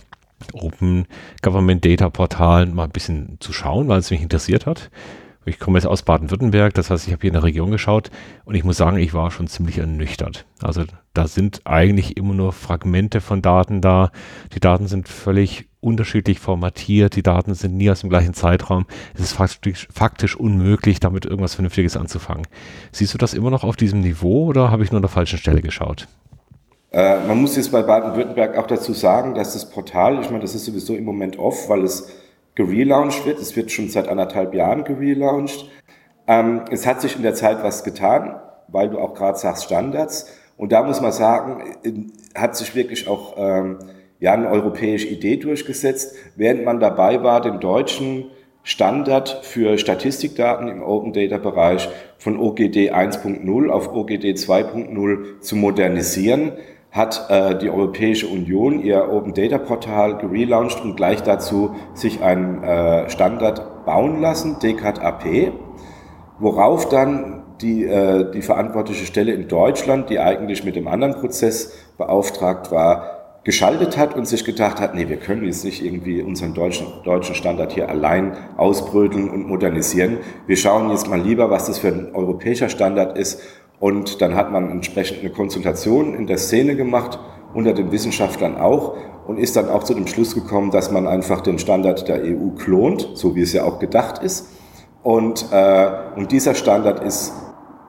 Open 0.54 1.06
Government 1.42 1.84
Data 1.84 2.10
Portalen 2.10 2.74
mal 2.76 2.86
ein 2.86 2.92
bisschen 2.92 3.38
zu 3.40 3.52
schauen, 3.54 3.88
weil 3.88 4.00
es 4.00 4.12
mich 4.12 4.22
interessiert 4.22 4.66
hat. 4.66 4.92
Ich 5.44 5.58
komme 5.58 5.80
jetzt 5.80 5.88
aus 5.88 6.04
Baden-Württemberg, 6.04 6.76
das 6.76 6.92
heißt, 6.92 7.08
ich 7.08 7.14
habe 7.14 7.22
hier 7.22 7.30
in 7.30 7.34
der 7.34 7.44
Region 7.44 7.72
geschaut 7.72 8.12
und 8.46 8.54
ich 8.54 8.64
muss 8.64 8.78
sagen, 8.78 8.98
ich 8.98 9.16
war 9.16 9.32
schon 9.32 9.48
ziemlich 9.48 9.80
ernüchtert. 9.80 10.46
Also 10.62 10.84
da 11.16 11.28
sind 11.28 11.62
eigentlich 11.66 12.16
immer 12.16 12.36
nur 12.36 12.54
Fragmente 12.54 13.22
von 13.22 13.42
Daten 13.42 13.82
da. 13.82 14.12
Die 14.54 14.60
Daten 14.60 14.88
sind 14.88 15.10
völlig 15.10 15.68
unterschiedlich 15.80 16.40
formatiert, 16.40 17.16
die 17.16 17.24
Daten 17.24 17.56
sind 17.56 17.76
nie 17.76 17.90
aus 17.90 18.02
dem 18.02 18.12
gleichen 18.12 18.36
Zeitraum. 18.36 18.86
Es 19.16 19.22
ist 19.22 19.34
faktisch, 19.34 19.88
faktisch 19.92 20.36
unmöglich, 20.36 21.00
damit 21.00 21.26
irgendwas 21.26 21.56
Vernünftiges 21.56 21.98
anzufangen. 21.98 22.46
Siehst 22.92 23.16
du 23.16 23.18
das 23.18 23.34
immer 23.34 23.50
noch 23.50 23.64
auf 23.64 23.76
diesem 23.76 24.02
Niveau 24.02 24.46
oder 24.46 24.70
habe 24.70 24.84
ich 24.84 24.92
nur 24.92 24.98
an 24.98 25.04
der 25.04 25.10
falschen 25.10 25.40
Stelle 25.40 25.64
geschaut? 25.64 26.08
Äh, 26.92 27.26
man 27.26 27.42
muss 27.42 27.56
jetzt 27.56 27.72
bei 27.72 27.82
Baden-Württemberg 27.82 28.58
auch 28.58 28.68
dazu 28.68 28.94
sagen, 28.94 29.34
dass 29.34 29.54
das 29.54 29.72
Portal, 29.72 30.22
ich 30.22 30.30
meine, 30.30 30.42
das 30.42 30.54
ist 30.54 30.66
sowieso 30.66 30.94
im 30.94 31.06
Moment 31.06 31.40
off, 31.40 31.68
weil 31.68 31.84
es 31.84 32.10
gelauncht 32.56 33.26
wird. 33.26 33.40
Es 33.40 33.56
wird 33.56 33.72
schon 33.72 33.90
seit 33.90 34.08
anderthalb 34.08 34.54
Jahren 34.54 34.84
gelauncht. 34.84 35.70
Ähm, 36.28 36.62
es 36.72 36.86
hat 36.86 37.02
sich 37.02 37.16
in 37.16 37.24
der 37.24 37.34
Zeit 37.34 37.64
was 37.64 37.84
getan, 37.84 38.40
weil 38.68 38.90
du 38.90 39.00
auch 39.00 39.14
gerade 39.14 39.38
sagst 39.38 39.66
Standards. 39.66 40.28
Und 40.58 40.72
da 40.72 40.84
muss 40.84 41.02
man 41.02 41.12
sagen, 41.12 42.12
hat 42.36 42.56
sich 42.56 42.76
wirklich 42.76 43.08
auch 43.08 43.34
ähm, 43.38 43.80
ja, 44.20 44.34
eine 44.34 44.50
europäische 44.50 45.08
Idee 45.08 45.38
durchgesetzt, 45.38 46.16
während 46.36 46.64
man 46.64 46.80
dabei 46.80 47.24
war, 47.24 47.42
den 47.42 47.60
deutschen 47.60 48.26
Standard 48.64 49.40
für 49.44 49.80
Statistikdaten 49.80 50.68
im 50.68 50.84
Open 50.84 51.14
Data 51.14 51.38
Bereich 51.38 51.90
von 52.20 52.38
OGD 52.38 52.94
1.0 52.94 53.70
auf 53.70 53.92
OGD 53.92 54.26
2.0 54.38 55.40
zu 55.40 55.56
modernisieren, 55.56 56.52
hat 56.92 57.30
äh, 57.30 57.58
die 57.58 57.70
Europäische 57.70 58.28
Union 58.28 58.84
ihr 58.84 59.10
Open 59.10 59.34
Data 59.34 59.58
Portal 59.58 60.18
gelauncht 60.18 60.84
und 60.84 60.98
gleich 60.98 61.24
dazu 61.24 61.76
sich 61.94 62.22
einen 62.22 62.64
äh, 62.64 63.10
Standard 63.10 63.86
bauen 63.86 64.20
lassen, 64.20 64.58
DCAT 64.60 65.02
AP, 65.02 65.54
worauf 66.40 66.90
dann 66.90 67.44
die, 67.62 67.86
äh, 67.86 68.30
die 68.32 68.42
verantwortliche 68.42 69.06
Stelle 69.06 69.32
in 69.32 69.48
Deutschland, 69.48 70.10
die 70.10 70.20
eigentlich 70.20 70.66
mit 70.66 70.76
dem 70.76 70.88
anderen 70.88 71.16
Prozess 71.16 71.74
beauftragt 71.98 72.72
war, 72.72 73.22
geschaltet 73.44 73.98
hat 73.98 74.16
und 74.16 74.28
sich 74.28 74.46
gedacht 74.46 74.80
hat, 74.80 74.94
nee, 74.94 75.10
wir 75.10 75.18
können 75.18 75.46
jetzt 75.46 75.66
nicht 75.66 75.84
irgendwie 75.84 76.22
unseren 76.22 76.54
deutschen, 76.54 76.88
deutschen 77.04 77.34
Standard 77.34 77.72
hier 77.72 77.90
allein 77.90 78.38
ausbröteln 78.58 79.30
und 79.30 79.48
modernisieren. 79.48 80.18
Wir 80.46 80.58
schauen 80.58 80.92
jetzt 80.92 81.10
mal 81.10 81.20
lieber, 81.20 81.50
was 81.50 81.66
das 81.66 81.80
für 81.80 81.88
ein 81.88 82.14
europäischer 82.14 82.70
Standard 82.70 83.18
ist 83.18 83.42
und 83.82 84.22
dann 84.22 84.36
hat 84.36 84.52
man 84.52 84.70
entsprechend 84.70 85.20
eine 85.20 85.32
Konsultation 85.32 86.14
in 86.14 86.28
der 86.28 86.38
Szene 86.38 86.76
gemacht, 86.76 87.20
unter 87.54 87.74
den 87.74 87.92
Wissenschaftlern 87.92 88.56
auch, 88.56 88.96
und 89.26 89.38
ist 89.38 89.56
dann 89.56 89.70
auch 89.70 89.84
zu 89.84 89.96
dem 89.96 90.06
Schluss 90.06 90.36
gekommen, 90.36 90.70
dass 90.70 90.92
man 90.92 91.08
einfach 91.08 91.42
den 91.42 91.58
Standard 91.58 92.08
der 92.08 92.22
EU 92.22 92.52
klont, 92.56 93.10
so 93.16 93.36
wie 93.36 93.42
es 93.42 93.54
ja 93.54 93.64
auch 93.64 93.80
gedacht 93.80 94.24
ist. 94.24 94.50
Und, 95.02 95.48
äh, 95.52 95.90
und 96.16 96.32
dieser 96.32 96.54
Standard 96.54 97.04
ist, 97.04 97.34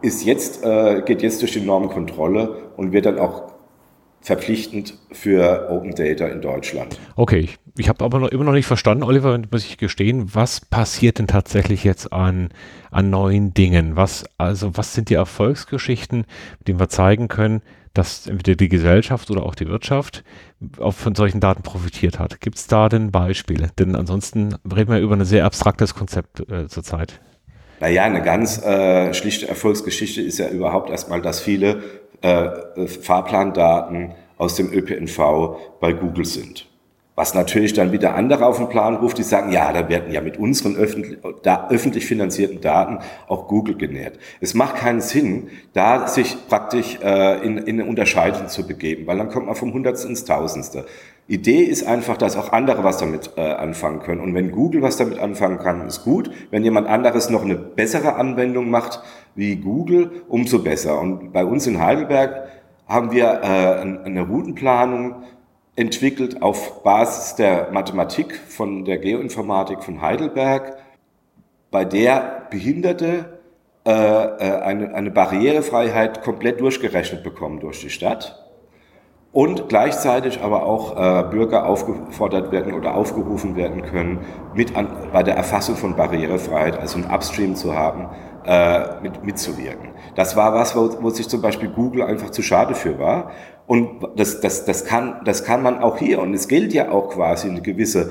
ist 0.00 0.25
jetzt, 0.25 0.64
äh, 0.64 1.02
geht 1.04 1.20
jetzt 1.20 1.42
durch 1.42 1.52
die 1.52 1.61
Normenkontrolle 1.61 2.72
und 2.76 2.92
wird 2.92 3.04
dann 3.04 3.18
auch 3.18 3.51
verpflichtend 4.23 4.95
für 5.11 5.69
Open 5.69 5.95
Data 5.95 6.26
in 6.29 6.41
Deutschland. 6.41 6.99
Okay, 7.17 7.41
ich, 7.41 7.59
ich 7.76 7.88
habe 7.88 8.05
aber 8.05 8.21
noch, 8.21 8.29
immer 8.29 8.45
noch 8.45 8.52
nicht 8.52 8.67
verstanden, 8.67 9.02
Oliver, 9.02 9.38
muss 9.50 9.64
ich 9.64 9.79
gestehen, 9.79 10.35
was 10.35 10.61
passiert 10.61 11.19
denn 11.19 11.26
tatsächlich 11.26 11.85
jetzt 11.85 12.12
an, 12.12 12.50
an 12.91 13.11
neuen 13.11 13.52
Dingen? 13.52 13.97
Was, 13.97 14.25
also 14.38 14.76
was 14.76 14.95
sind 14.95 15.11
die 15.11 15.14
Erfolgsgeschichten, 15.14 16.25
mit 16.59 16.69
denen 16.69 16.79
wir 16.79 16.88
zeigen 16.88 17.29
können, 17.29 17.62
dass 17.95 18.26
entweder 18.26 18.57
die 18.57 18.69
Gesellschaft 18.69 19.31
oder 19.31 19.43
auch 19.43 19.57
die 19.57 19.67
Wirtschaft 19.67 20.25
auch 20.79 20.95
von 20.95 21.17
solchen 21.17 21.41
Daten 21.41 21.62
profitiert 21.62 22.21
hat? 22.21 22.41
Gibt 22.41 22.57
es 22.57 22.69
da 22.69 22.88
denn 22.88 23.11
Beispiele? 23.11 23.71
Denn 23.79 23.97
ansonsten 23.97 24.55
reden 24.64 24.93
wir 24.93 25.00
über 25.00 25.17
ein 25.17 25.25
sehr 25.25 25.45
abstraktes 25.45 25.95
Konzept 25.95 26.49
äh, 26.49 26.69
zurzeit. 26.69 27.21
Naja, 27.81 28.05
eine 28.05 28.23
ganz 28.23 28.62
äh, 28.64 29.12
schlichte 29.12 29.49
Erfolgsgeschichte 29.49 30.23
ist 30.23 30.38
ja 30.38 30.49
überhaupt 30.49 30.88
erstmal, 30.88 31.21
dass 31.21 31.41
viele 31.41 31.83
äh, 32.23 32.87
Fahrplandaten 32.87 34.14
aus 34.38 34.57
dem 34.57 34.73
ÖPNV 34.73 35.57
bei 35.81 35.93
Google 35.93 36.25
sind. 36.25 36.67
Was 37.14 37.35
natürlich 37.35 37.75
dann 37.75 37.93
wieder 37.93 38.14
andere 38.14 38.47
auf 38.47 38.57
den 38.57 38.71
Plan 38.71 38.97
ruft, 38.97 39.19
die 39.19 39.23
sagen, 39.23 39.52
ja, 39.52 39.71
da 39.71 39.87
werden 39.91 40.11
ja 40.11 40.23
mit 40.23 40.38
unseren 40.38 40.76
öffentlich, 40.76 41.19
da, 41.43 41.69
öffentlich 41.69 42.07
finanzierten 42.07 42.62
Daten 42.62 43.00
auch 43.29 43.49
Google 43.49 43.76
genährt. 43.76 44.19
Es 44.41 44.55
macht 44.55 44.76
keinen 44.76 45.02
Sinn, 45.02 45.50
da 45.75 46.09
sich 46.09 46.37
praktisch 46.49 46.99
äh, 47.02 47.45
in, 47.45 47.59
in 47.59 47.81
eine 47.81 47.88
Unterscheidung 47.88 48.49
zu 48.49 48.67
begeben, 48.67 49.07
weil 49.07 49.19
dann 49.19 49.29
kommt 49.29 49.45
man 49.45 49.55
vom 49.55 49.75
Hundertsten 49.75 50.11
ins 50.11 50.25
Tausendste. 50.25 50.87
Idee 51.29 51.62
ist 51.62 51.87
einfach, 51.87 52.17
dass 52.17 52.37
auch 52.37 52.52
andere 52.52 52.83
was 52.83 52.97
damit 52.97 53.33
äh, 53.37 53.43
anfangen 53.43 54.00
können. 54.00 54.21
Und 54.21 54.35
wenn 54.35 54.50
Google 54.50 54.83
was 54.83 54.97
damit 54.97 55.19
anfangen 55.19 55.59
kann, 55.59 55.87
ist 55.87 56.05
gut. 56.05 56.31
Wenn 56.50 56.64
jemand 56.64 56.88
anderes 56.88 57.31
noch 57.31 57.45
eine 57.45 57.55
bessere 57.55 58.17
Anwendung 58.17 58.71
macht 58.71 59.00
wie 59.35 59.57
Google, 59.57 60.23
umso 60.29 60.59
besser. 60.59 61.01
Und 61.01 61.33
bei 61.33 61.45
uns 61.45 61.67
in 61.67 61.81
Heidelberg 61.81 62.49
haben 62.87 63.12
wir 63.12 63.41
äh, 63.43 64.07
eine 64.07 64.23
Routenplanung 64.23 65.23
entwickelt 65.77 66.43
auf 66.43 66.83
Basis 66.83 67.35
der 67.37 67.71
Mathematik 67.73 68.35
von 68.37 68.85
der 68.85 68.99
Geoinformatik 68.99 69.83
von 69.83 70.03
Heidelberg, 70.03 70.77
bei 71.71 71.85
der 71.85 72.47
Behinderte 72.51 73.41
äh, 73.87 73.91
äh, 73.91 74.61
eine, 74.61 74.95
eine 74.95 75.11
Barrierefreiheit 75.11 76.23
komplett 76.23 76.61
durchgerechnet 76.61 77.25
bekommen 77.25 77.61
durch 77.61 77.81
die 77.81 77.91
Stadt. 77.91 78.39
und 79.33 79.71
gleichzeitig 79.71 80.43
aber 80.43 80.67
auch 80.67 80.93
äh, 80.93 81.23
Bürger 81.31 81.67
aufgefordert 81.67 82.53
werden 82.53 82.75
oder 82.75 82.95
aufgerufen 82.95 83.57
werden 83.57 83.83
können, 83.83 84.21
mit 84.55 84.77
an, 84.77 84.89
bei 85.12 85.23
der 85.23 85.37
Erfassung 85.37 85.77
von 85.77 85.97
Barrierefreiheit, 85.97 86.79
also 86.79 86.99
ein 86.99 87.11
Upstream 87.11 87.57
zu 87.57 87.75
haben, 87.75 88.11
äh, 88.44 89.00
mit, 89.02 89.25
mitzuwirken. 89.25 89.90
Das 90.14 90.37
war 90.37 90.54
was, 90.54 90.76
wo, 90.76 91.02
wo 91.02 91.11
sich 91.11 91.28
zum 91.28 91.42
Beispiel 91.42 91.68
Google 91.68 92.02
einfach 92.02 92.30
zu 92.30 92.42
schade 92.42 92.75
für 92.75 92.99
war. 92.99 93.30
Und 93.66 94.06
das, 94.16 94.40
das, 94.40 94.64
das, 94.64 94.84
kann, 94.84 95.20
das 95.25 95.44
kann 95.44 95.62
man 95.62 95.78
auch 95.78 95.99
hier. 95.99 96.20
Und 96.20 96.34
es 96.34 96.49
gilt 96.49 96.72
ja 96.72 96.90
auch 96.90 97.11
quasi 97.11 97.49
eine 97.49 97.62
gewisse 97.62 98.11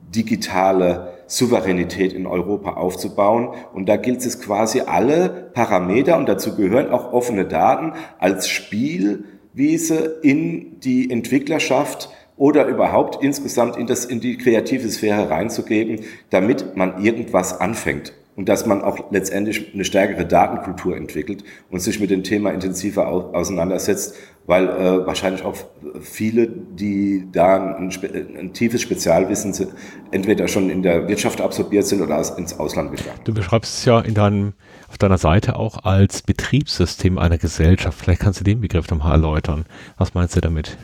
digitale 0.00 1.14
Souveränität 1.26 2.12
in 2.12 2.26
Europa 2.26 2.74
aufzubauen. 2.74 3.54
Und 3.72 3.88
da 3.88 3.96
gilt 3.96 4.24
es 4.24 4.40
quasi 4.40 4.80
alle 4.80 5.50
Parameter, 5.54 6.18
und 6.18 6.28
dazu 6.28 6.54
gehören 6.54 6.90
auch 6.90 7.12
offene 7.12 7.46
Daten, 7.46 7.94
als 8.18 8.48
Spielwiese 8.48 10.18
in 10.22 10.80
die 10.80 11.10
Entwicklerschaft 11.10 12.10
oder 12.36 12.66
überhaupt 12.66 13.22
insgesamt 13.22 13.76
in, 13.76 13.86
das, 13.86 14.04
in 14.04 14.20
die 14.20 14.36
kreative 14.36 14.88
Sphäre 14.88 15.30
reinzugeben, 15.30 16.00
damit 16.30 16.76
man 16.76 17.02
irgendwas 17.02 17.58
anfängt 17.60 18.12
und 18.34 18.48
dass 18.48 18.66
man 18.66 18.82
auch 18.82 18.98
letztendlich 19.10 19.74
eine 19.74 19.84
stärkere 19.84 20.24
Datenkultur 20.24 20.96
entwickelt 20.96 21.44
und 21.70 21.80
sich 21.80 22.00
mit 22.00 22.10
dem 22.10 22.22
Thema 22.22 22.50
intensiver 22.50 23.06
auseinandersetzt, 23.08 24.16
weil 24.46 24.68
äh, 24.68 25.06
wahrscheinlich 25.06 25.44
auch 25.44 25.56
viele, 26.00 26.48
die 26.48 27.28
da 27.30 27.76
ein, 27.76 27.90
ein, 28.38 28.52
tiefes 28.52 28.82
Spezialwissen 28.82 29.52
sind, 29.52 29.72
entweder 30.10 30.48
schon 30.48 30.70
in 30.70 30.82
der 30.82 31.08
Wirtschaft 31.08 31.40
absorbiert 31.40 31.86
sind 31.86 32.00
oder 32.00 32.18
ins 32.36 32.58
Ausland 32.58 32.96
gegangen. 32.96 33.20
Du 33.24 33.34
beschreibst 33.34 33.78
es 33.78 33.84
ja 33.84 34.00
in 34.00 34.14
deinem, 34.14 34.54
auf 34.88 34.98
deiner 34.98 35.18
Seite 35.18 35.56
auch 35.56 35.84
als 35.84 36.22
Betriebssystem 36.22 37.18
einer 37.18 37.38
Gesellschaft. 37.38 37.98
Vielleicht 38.00 38.20
kannst 38.20 38.40
du 38.40 38.44
den 38.44 38.60
Begriff 38.60 38.90
nochmal 38.90 39.12
erläutern. 39.12 39.66
Was 39.98 40.14
meinst 40.14 40.34
du 40.34 40.40
damit? 40.40 40.76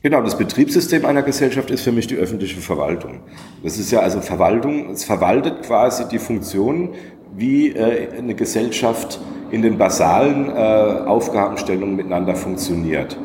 Genau, 0.00 0.22
das 0.22 0.38
Betriebssystem 0.38 1.04
einer 1.04 1.22
Gesellschaft 1.22 1.70
ist 1.70 1.82
für 1.82 1.90
mich 1.90 2.06
die 2.06 2.14
öffentliche 2.14 2.60
Verwaltung. 2.60 3.18
Das 3.64 3.78
ist 3.78 3.90
ja 3.90 3.98
also 3.98 4.20
Verwaltung, 4.20 4.90
es 4.90 5.02
verwaltet 5.02 5.62
quasi 5.64 6.04
die 6.08 6.20
Funktion, 6.20 6.90
wie 7.36 7.70
äh, 7.70 8.16
eine 8.16 8.36
Gesellschaft 8.36 9.20
in 9.50 9.62
den 9.62 9.76
basalen 9.76 10.50
äh, 10.50 10.52
Aufgabenstellungen 10.52 11.96
miteinander 11.96 12.36
funktioniert. 12.36 13.18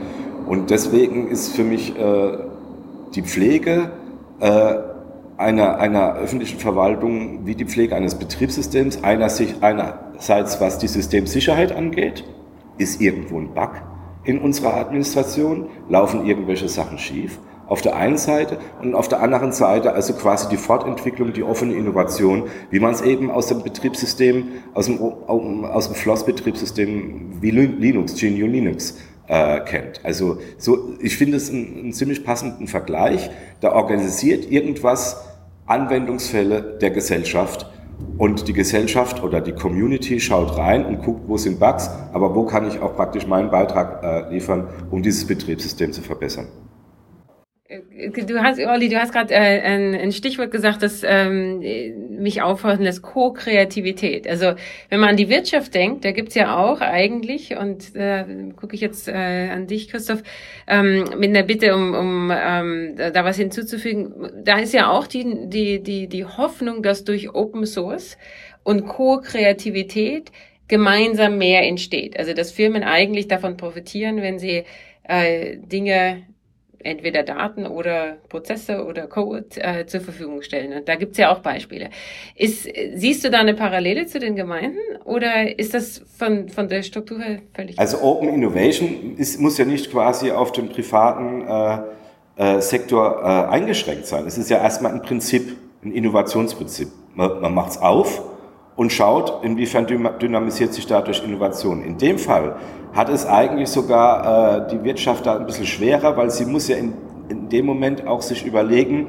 Und 0.48 0.72
deswegen 0.72 1.28
ist 1.28 1.56
für 1.56 1.64
mich 1.64 1.96
äh, 1.96 2.38
die 3.14 3.22
Pflege 3.22 3.92
einer, 5.38 5.78
einer 5.78 6.16
öffentlichen 6.16 6.60
Verwaltung 6.60 7.46
wie 7.46 7.56
die 7.56 7.64
Pflege 7.64 7.96
eines 7.96 8.16
Betriebssystems 8.16 9.04
einerseits, 9.04 10.60
was 10.60 10.80
die 10.80 10.88
Systemsicherheit 10.88 11.74
angeht, 11.74 12.26
ist 12.78 13.00
irgendwo 13.00 13.40
ein 13.40 13.54
Bug 13.54 13.70
in 14.24 14.40
unserer 14.40 14.76
Administration, 14.76 15.68
laufen 15.90 16.26
irgendwelche 16.26 16.70
Sachen 16.70 16.98
schief. 16.98 17.40
Auf 17.68 17.82
der 17.82 17.96
einen 17.96 18.18
Seite 18.18 18.58
und 18.82 18.94
auf 18.94 19.08
der 19.08 19.22
anderen 19.22 19.52
Seite 19.52 19.94
also 19.94 20.14
quasi 20.14 20.50
die 20.50 20.58
Fortentwicklung, 20.58 21.34
die 21.34 21.44
offene 21.44 21.74
Innovation, 21.74 22.44
wie 22.70 22.80
man 22.80 22.92
es 22.92 23.02
eben 23.02 23.32
aus 23.32 23.48
dem 23.48 23.64
Betriebssystem, 23.64 24.48
aus 24.74 24.88
dem, 24.88 25.00
aus 25.00 25.88
dem 25.88 25.96
FLOSS-Betriebssystem 25.96 27.42
wie 27.42 27.52
Linux, 27.52 28.20
GNU 28.20 28.46
Linux 28.46 28.98
äh, 29.28 29.62
kennt. 29.62 30.02
Also 30.04 30.38
so, 30.58 30.94
ich 31.00 31.18
finde 31.18 31.38
es 31.38 31.50
einen, 31.50 31.80
einen 31.80 31.94
ziemlich 31.94 32.24
passenden 32.24 32.68
Vergleich. 32.68 33.30
Da 33.62 33.72
organisiert 33.72 34.52
irgendwas 34.52 35.24
Anwendungsfälle 35.66 36.78
der 36.82 36.92
Gesellschaft 36.92 37.73
und 38.18 38.48
die 38.48 38.54
Gesellschaft 38.54 39.24
oder 39.24 39.42
die 39.42 39.54
Community 39.54 40.20
schaut 40.20 40.58
rein 40.58 40.86
und 40.86 41.02
guckt, 41.02 41.28
wo 41.28 41.38
sind 41.38 41.60
Bugs, 41.60 41.90
aber 42.14 42.36
wo 42.36 42.46
kann 42.46 42.68
ich 42.68 42.80
auch 42.80 42.96
praktisch 42.96 43.28
meinen 43.28 43.50
Beitrag 43.50 44.04
äh, 44.04 44.34
liefern, 44.34 44.68
um 44.92 45.02
dieses 45.02 45.26
Betriebssystem 45.26 45.92
zu 45.92 46.02
verbessern. 46.02 46.48
Du 48.28 48.40
hast, 48.42 48.60
Olli, 48.60 48.90
du 48.90 49.00
hast 49.00 49.14
gerade 49.14 49.34
äh, 49.34 49.62
ein, 49.62 49.96
ein 49.96 50.12
Stichwort 50.12 50.52
gesagt, 50.52 50.84
das 50.84 51.04
ähm, 51.06 51.60
mich 52.10 52.42
aufhorchen 52.42 52.84
lässt, 52.84 53.02
Co-Kreativität. 53.02 54.28
Also 54.28 54.54
wenn 54.90 55.00
man 55.00 55.10
an 55.10 55.18
die 55.18 55.30
Wirtschaft 55.30 55.74
denkt, 55.74 56.06
da 56.06 56.12
gibt's 56.12 56.36
ja 56.36 56.58
auch 56.58 56.82
eigentlich, 56.82 57.56
und 57.58 57.96
äh, 57.96 58.26
gucke 58.56 58.76
ich 58.76 58.82
jetzt 58.82 59.08
äh, 59.08 59.50
an 59.50 59.68
dich, 59.68 59.90
Christoph, 59.90 60.24
ähm, 60.68 61.06
mit 61.18 61.30
einer 61.30 61.44
Bitte, 61.44 61.76
um, 61.76 61.94
um 61.94 62.32
ähm, 62.34 62.96
da 62.96 63.24
was 63.24 63.38
hinzuzufügen, 63.38 64.14
da 64.44 64.60
ist 64.60 64.74
ja 64.74 64.90
auch 64.90 65.08
die, 65.08 65.50
die, 65.50 65.82
die, 65.82 66.08
die 66.08 66.26
Hoffnung, 66.26 66.84
dass 66.84 67.04
durch 67.04 67.34
Open 67.34 67.66
Source 67.66 68.18
und 68.64 68.88
Co-Kreativität 68.88 70.32
gemeinsam 70.68 71.38
mehr 71.38 71.64
entsteht. 71.64 72.18
Also 72.18 72.34
dass 72.34 72.52
Firmen 72.52 72.84
eigentlich 72.84 73.28
davon 73.28 73.58
profitieren, 73.58 74.22
wenn 74.22 74.40
sie 74.40 74.64
äh, 75.04 75.58
Dinge 75.58 76.24
entweder 76.84 77.24
Daten 77.24 77.66
oder 77.66 78.18
Prozesse 78.30 78.86
oder 78.86 79.08
Code 79.08 79.46
äh, 79.56 79.86
zur 79.86 80.02
Verfügung 80.02 80.42
stellen. 80.42 80.74
Und 80.74 80.88
da 80.88 80.96
gibt's 80.96 81.18
ja 81.18 81.32
auch 81.32 81.40
Beispiele. 81.40 81.90
Ist, 82.36 82.68
siehst 82.96 83.24
du 83.24 83.30
da 83.30 83.40
eine 83.40 83.54
Parallele 83.54 84.06
zu 84.06 84.20
den 84.20 84.36
Gemeinden 84.36 84.80
oder 85.06 85.58
ist 85.58 85.74
das 85.74 86.02
von, 86.18 86.50
von 86.50 86.68
der 86.68 86.84
Struktur 86.84 87.20
her 87.20 87.40
völlig? 87.54 87.80
Also 87.80 88.02
Open 88.02 88.30
Innovation 88.30 89.16
ist, 89.18 89.40
muss 89.40 89.58
ja 89.58 89.66
nicht 89.66 89.92
quasi 89.92 90.32
auf 90.32 90.52
den 90.52 90.70
privaten 90.70 91.48
äh, 91.48 92.58
äh, 92.58 92.62
Sektor 92.62 93.22
äh, 93.22 93.52
eingeschränkt 93.52 94.06
sein. 94.06 94.26
Es 94.26 94.38
ist 94.38 94.50
ja 94.50 94.58
erstmal 94.58 94.94
ein 94.94 95.02
Prinzip, 95.02 95.58
ein 95.84 95.92
Innovationsprinzip. 95.92 96.90
Man, 97.16 97.42
man 97.42 97.54
macht's 97.54 97.78
auf 97.78 98.33
und 98.76 98.92
schaut, 98.92 99.44
inwiefern 99.44 99.86
dynamisiert 99.86 100.74
sich 100.74 100.88
dadurch 100.88 101.24
Innovation. 101.24 101.84
In 101.84 101.98
dem 101.98 102.18
Fall 102.18 102.56
hat 102.94 103.10
es 103.10 103.26
eigentlich 103.26 103.70
sogar 103.70 104.66
äh, 104.66 104.72
die 104.72 104.84
Wirtschaft 104.84 105.26
da 105.26 105.38
ein 105.38 105.46
bisschen 105.46 105.68
schwerer, 105.68 106.18
weil 106.18 106.32
sie 106.32 106.46
muss 106.46 106.68
ja 106.68 106.78
in, 106.78 106.94
in 107.30 107.50
dem 107.50 107.66
Moment 107.66 108.08
auch 108.08 108.22
sich 108.22 108.46
überlegen, 108.46 109.08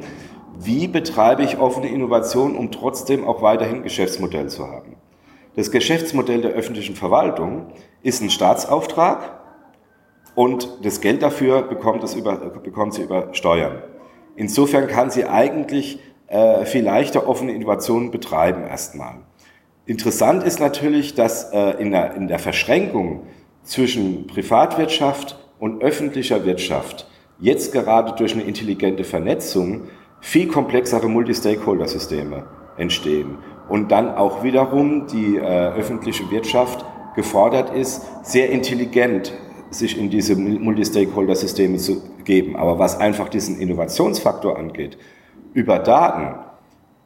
wie 0.58 0.86
betreibe 0.86 1.42
ich 1.42 1.58
offene 1.58 1.88
Innovation, 1.88 2.56
um 2.56 2.70
trotzdem 2.70 3.26
auch 3.26 3.42
weiterhin 3.42 3.82
Geschäftsmodell 3.82 4.48
zu 4.48 4.66
haben. 4.66 4.96
Das 5.56 5.70
Geschäftsmodell 5.70 6.42
der 6.42 6.52
öffentlichen 6.52 6.96
Verwaltung 6.96 7.66
ist 8.02 8.22
ein 8.22 8.30
Staatsauftrag 8.30 9.40
und 10.34 10.68
das 10.82 11.00
Geld 11.00 11.22
dafür 11.22 11.62
bekommt, 11.62 12.02
es 12.02 12.14
über, 12.14 12.36
bekommt 12.36 12.94
sie 12.94 13.02
über 13.02 13.28
Steuern. 13.32 13.82
Insofern 14.36 14.88
kann 14.88 15.10
sie 15.10 15.26
eigentlich 15.26 16.00
äh, 16.26 16.64
viel 16.64 16.84
leichter 16.84 17.28
offene 17.28 17.52
Innovationen 17.52 18.10
betreiben 18.10 18.64
erstmal. 18.64 19.16
Interessant 19.86 20.42
ist 20.42 20.60
natürlich, 20.60 21.14
dass 21.14 21.52
äh, 21.52 21.80
in, 21.80 21.90
der, 21.90 22.14
in 22.14 22.28
der 22.28 22.38
Verschränkung 22.38 23.26
zwischen 23.64 24.26
Privatwirtschaft 24.26 25.38
und 25.58 25.82
öffentlicher 25.82 26.44
Wirtschaft 26.46 27.06
jetzt 27.38 27.72
gerade 27.72 28.12
durch 28.12 28.32
eine 28.32 28.44
intelligente 28.44 29.04
Vernetzung 29.04 29.88
viel 30.20 30.48
komplexere 30.48 31.08
Multi-Stakeholder-Systeme 31.08 32.44
entstehen 32.78 33.38
und 33.68 33.92
dann 33.92 34.14
auch 34.14 34.42
wiederum 34.42 35.06
die 35.06 35.36
äh, 35.36 35.40
öffentliche 35.40 36.30
Wirtschaft 36.30 36.84
gefordert 37.14 37.74
ist, 37.74 38.02
sehr 38.22 38.50
intelligent 38.50 39.32
sich 39.70 39.98
in 39.98 40.08
diese 40.08 40.36
Multi-Stakeholder-Systeme 40.36 41.76
zu 41.78 42.02
geben. 42.24 42.56
Aber 42.56 42.78
was 42.78 42.98
einfach 42.98 43.28
diesen 43.28 43.58
Innovationsfaktor 43.58 44.58
angeht, 44.58 44.96
über 45.52 45.78
Daten, 45.78 46.38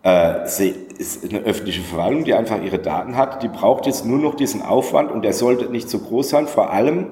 äh, 0.05 0.45
ist 0.45 1.29
eine 1.29 1.41
öffentliche 1.41 1.83
Verwaltung, 1.83 2.25
die 2.25 2.35
einfach 2.35 2.63
ihre 2.63 2.79
Daten 2.79 3.17
hat, 3.17 3.43
die 3.43 3.49
braucht 3.49 3.87
jetzt 3.87 4.05
nur 4.05 4.19
noch 4.19 4.35
diesen 4.35 4.63
Aufwand 4.63 5.11
und 5.11 5.23
der 5.23 5.33
sollte 5.33 5.71
nicht 5.71 5.89
so 5.89 5.99
groß 5.99 6.29
sein. 6.29 6.47
Vor 6.47 6.71
allem 6.71 7.09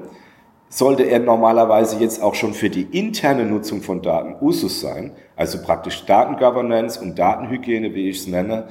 sollte 0.68 1.04
er 1.04 1.20
normalerweise 1.20 1.98
jetzt 1.98 2.22
auch 2.22 2.34
schon 2.34 2.54
für 2.54 2.70
die 2.70 2.82
interne 2.82 3.44
Nutzung 3.44 3.82
von 3.82 4.02
Daten 4.02 4.36
Usus 4.40 4.80
sein, 4.80 5.12
also 5.36 5.62
praktisch 5.62 6.04
Datengovernance 6.06 7.00
und 7.00 7.18
Datenhygiene, 7.18 7.94
wie 7.94 8.08
ich 8.08 8.18
es 8.18 8.26
nenne. 8.26 8.68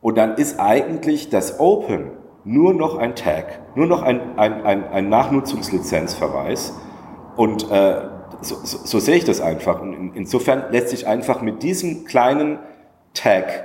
Und 0.00 0.16
dann 0.16 0.36
ist 0.36 0.58
eigentlich 0.58 1.28
das 1.30 1.60
Open 1.60 2.12
nur 2.44 2.74
noch 2.74 2.96
ein 2.96 3.14
Tag, 3.16 3.60
nur 3.76 3.86
noch 3.86 4.02
ein, 4.02 4.38
ein, 4.38 4.64
ein, 4.64 4.88
ein 4.88 5.08
Nachnutzungslizenzverweis. 5.08 6.74
Und 7.36 7.70
äh, 7.70 8.02
so, 8.40 8.56
so, 8.62 8.78
so 8.84 8.98
sehe 8.98 9.16
ich 9.16 9.24
das 9.24 9.40
einfach. 9.40 9.80
Und 9.80 9.92
in, 9.92 10.14
insofern 10.14 10.70
lässt 10.70 10.90
sich 10.90 11.06
einfach 11.06 11.42
mit 11.42 11.62
diesem 11.62 12.04
kleinen 12.04 12.60
Tag 13.16 13.64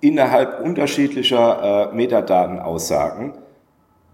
innerhalb 0.00 0.60
unterschiedlicher 0.60 1.90
äh, 1.90 1.94
Metadatenaussagen 1.94 3.34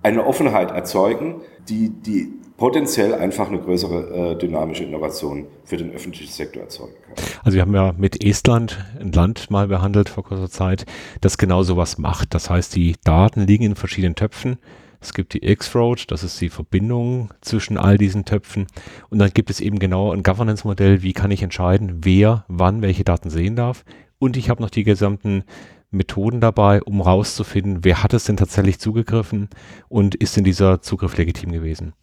eine 0.02 0.26
Offenheit 0.26 0.70
erzeugen, 0.70 1.42
die, 1.68 1.90
die 1.90 2.32
potenziell 2.56 3.14
einfach 3.14 3.48
eine 3.48 3.58
größere 3.60 4.32
äh, 4.32 4.38
dynamische 4.38 4.84
Innovation 4.84 5.46
für 5.64 5.76
den 5.76 5.92
öffentlichen 5.92 6.32
Sektor 6.32 6.64
erzeugen 6.64 6.94
kann. 7.04 7.24
Also 7.44 7.56
wir 7.56 7.62
haben 7.62 7.74
ja 7.74 7.94
mit 7.96 8.22
Estland 8.24 8.84
ein 9.00 9.12
Land 9.12 9.50
mal 9.50 9.68
behandelt 9.68 10.08
vor 10.08 10.24
kurzer 10.24 10.50
Zeit, 10.50 10.84
das 11.20 11.38
genau 11.38 11.62
sowas 11.62 11.98
macht. 11.98 12.34
Das 12.34 12.50
heißt, 12.50 12.74
die 12.74 12.96
Daten 13.04 13.46
liegen 13.46 13.64
in 13.64 13.76
verschiedenen 13.76 14.16
Töpfen. 14.16 14.58
Es 15.00 15.14
gibt 15.14 15.34
die 15.34 15.48
X-Road, 15.48 16.10
das 16.10 16.24
ist 16.24 16.40
die 16.40 16.48
Verbindung 16.48 17.32
zwischen 17.40 17.78
all 17.78 17.98
diesen 17.98 18.24
Töpfen. 18.24 18.66
Und 19.10 19.20
dann 19.20 19.30
gibt 19.30 19.50
es 19.50 19.60
eben 19.60 19.78
genau 19.78 20.12
ein 20.12 20.24
Governance-Modell, 20.24 21.02
wie 21.02 21.12
kann 21.12 21.30
ich 21.30 21.44
entscheiden, 21.44 22.00
wer 22.02 22.44
wann 22.48 22.82
welche 22.82 23.04
Daten 23.04 23.30
sehen 23.30 23.54
darf, 23.54 23.84
und 24.18 24.36
ich 24.36 24.50
habe 24.50 24.62
noch 24.62 24.70
die 24.70 24.84
gesamten 24.84 25.44
Methoden 25.90 26.40
dabei, 26.40 26.82
um 26.82 27.00
rauszufinden, 27.00 27.84
wer 27.84 28.02
hat 28.02 28.12
es 28.12 28.24
denn 28.24 28.36
tatsächlich 28.36 28.78
zugegriffen 28.78 29.48
und 29.88 30.14
ist 30.14 30.36
denn 30.36 30.44
dieser 30.44 30.82
Zugriff 30.82 31.16
legitim 31.16 31.52
gewesen. 31.52 31.94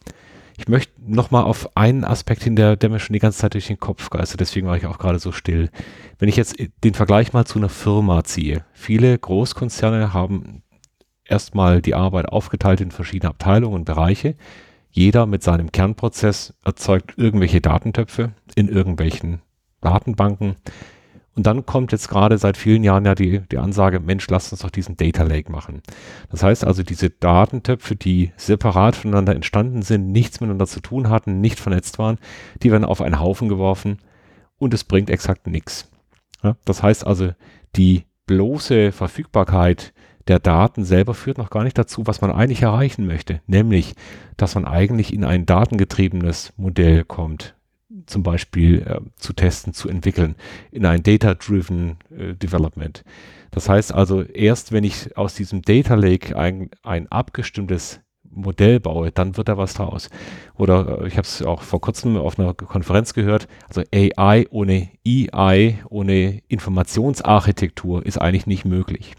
Ich 0.57 0.67
möchte 0.67 0.93
nochmal 1.05 1.43
auf 1.43 1.75
einen 1.75 2.05
Aspekt 2.05 2.43
hin, 2.43 2.55
der, 2.55 2.77
der 2.77 2.89
mir 2.89 2.99
schon 2.99 3.13
die 3.13 3.19
ganze 3.19 3.39
Zeit 3.39 3.53
durch 3.53 3.67
den 3.67 3.79
Kopf 3.79 4.09
geistert, 4.09 4.39
deswegen 4.39 4.67
war 4.67 4.77
ich 4.77 4.85
auch 4.85 4.97
gerade 4.97 5.19
so 5.19 5.31
still. 5.31 5.69
Wenn 6.17 6.29
ich 6.29 6.37
jetzt 6.37 6.55
den 6.83 6.93
Vergleich 6.93 7.33
mal 7.33 7.45
zu 7.45 7.59
einer 7.59 7.69
Firma 7.69 8.23
ziehe, 8.23 8.63
viele 8.73 9.17
Großkonzerne 9.17 10.13
haben 10.13 10.63
erstmal 11.25 11.81
die 11.81 11.95
Arbeit 11.95 12.29
aufgeteilt 12.29 12.81
in 12.81 12.91
verschiedene 12.91 13.31
Abteilungen 13.31 13.75
und 13.75 13.85
Bereiche. 13.85 14.35
Jeder 14.89 15.25
mit 15.25 15.43
seinem 15.43 15.71
Kernprozess 15.71 16.53
erzeugt 16.63 17.15
irgendwelche 17.17 17.59
Datentöpfe 17.59 18.31
in 18.55 18.69
irgendwelchen 18.69 19.41
Datenbanken. 19.81 20.55
Und 21.35 21.45
dann 21.45 21.65
kommt 21.65 21.91
jetzt 21.91 22.07
gerade 22.07 22.37
seit 22.37 22.55
vielen 22.55 22.83
Jahren 22.83 23.05
ja 23.05 23.13
die, 23.13 23.41
die 23.51 23.57
Ansage, 23.57 23.99
Mensch, 23.99 24.27
lasst 24.29 24.53
uns 24.53 24.61
doch 24.61 24.69
diesen 24.69 24.95
Data 24.95 25.23
Lake 25.23 25.51
machen. 25.51 25.81
Das 26.31 26.43
heißt 26.43 26.63
also, 26.65 26.81
diese 26.81 27.09
Datentöpfe, 27.09 27.97
die 27.97 28.31
separat 28.37 28.95
voneinander 28.95 29.35
entstanden 29.35 29.81
sind, 29.81 30.11
nichts 30.11 30.39
miteinander 30.39 30.65
zu 30.65 30.79
tun 30.79 31.09
hatten, 31.09 31.41
nicht 31.41 31.59
vernetzt 31.59 31.99
waren, 31.99 32.19
die 32.63 32.71
werden 32.71 32.85
auf 32.85 33.01
einen 33.01 33.19
Haufen 33.19 33.49
geworfen 33.49 33.99
und 34.57 34.73
es 34.73 34.85
bringt 34.85 35.09
exakt 35.09 35.47
nichts. 35.47 35.91
Ja, 36.41 36.55
das 36.63 36.81
heißt 36.81 37.05
also, 37.05 37.31
die 37.75 38.05
bloße 38.27 38.93
Verfügbarkeit 38.93 39.93
der 40.27 40.39
Daten 40.39 40.85
selber 40.85 41.13
führt 41.13 41.37
noch 41.37 41.49
gar 41.49 41.63
nicht 41.63 41.77
dazu, 41.77 42.07
was 42.07 42.21
man 42.21 42.31
eigentlich 42.31 42.61
erreichen 42.61 43.05
möchte, 43.05 43.41
nämlich, 43.45 43.93
dass 44.37 44.55
man 44.55 44.65
eigentlich 44.65 45.13
in 45.13 45.23
ein 45.23 45.45
datengetriebenes 45.45 46.53
Modell 46.57 47.03
kommt, 47.03 47.55
zum 48.05 48.23
Beispiel 48.23 48.81
äh, 48.81 48.99
zu 49.15 49.33
testen, 49.33 49.73
zu 49.73 49.89
entwickeln, 49.89 50.35
in 50.71 50.85
ein 50.85 51.03
Data-Driven 51.03 51.97
äh, 52.09 52.33
Development. 52.33 53.03
Das 53.51 53.69
heißt 53.69 53.93
also, 53.93 54.21
erst 54.21 54.71
wenn 54.71 54.83
ich 54.83 55.17
aus 55.17 55.35
diesem 55.35 55.61
Data 55.61 55.95
Lake 55.95 56.37
ein, 56.37 56.69
ein 56.83 57.07
abgestimmtes 57.11 58.01
Modell 58.35 58.79
baue, 58.79 59.11
dann 59.11 59.37
wird 59.37 59.47
da 59.47 59.57
was 59.57 59.75
draus. 59.75 60.09
Oder 60.55 61.01
äh, 61.01 61.07
ich 61.07 61.13
habe 61.13 61.25
es 61.25 61.41
auch 61.41 61.61
vor 61.61 61.81
kurzem 61.81 62.17
auf 62.17 62.37
einer 62.37 62.53
Konferenz 62.53 63.13
gehört, 63.13 63.47
also 63.67 63.81
AI 63.93 64.45
ohne 64.49 64.89
EI, 65.05 65.79
ohne 65.89 66.41
Informationsarchitektur 66.47 68.05
ist 68.05 68.19
eigentlich 68.19 68.47
nicht 68.47 68.65
möglich. 68.65 69.15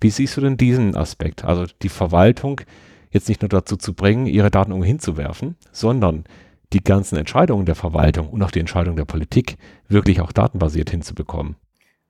Wie 0.00 0.10
siehst 0.10 0.36
du 0.36 0.40
denn 0.40 0.56
diesen 0.56 0.96
Aspekt? 0.96 1.44
Also 1.44 1.66
die 1.82 1.88
Verwaltung 1.88 2.60
jetzt 3.10 3.28
nicht 3.28 3.42
nur 3.42 3.48
dazu 3.48 3.76
zu 3.76 3.94
bringen, 3.94 4.26
ihre 4.26 4.50
Daten 4.50 4.70
irgendwo 4.70 4.86
hinzuwerfen, 4.86 5.56
sondern 5.72 6.24
die 6.72 6.82
ganzen 6.82 7.16
Entscheidungen 7.16 7.66
der 7.66 7.74
Verwaltung 7.74 8.28
und 8.28 8.42
auch 8.42 8.50
die 8.50 8.60
Entscheidungen 8.60 8.96
der 8.96 9.04
Politik 9.04 9.56
wirklich 9.88 10.20
auch 10.20 10.32
datenbasiert 10.32 10.90
hinzubekommen. 10.90 11.56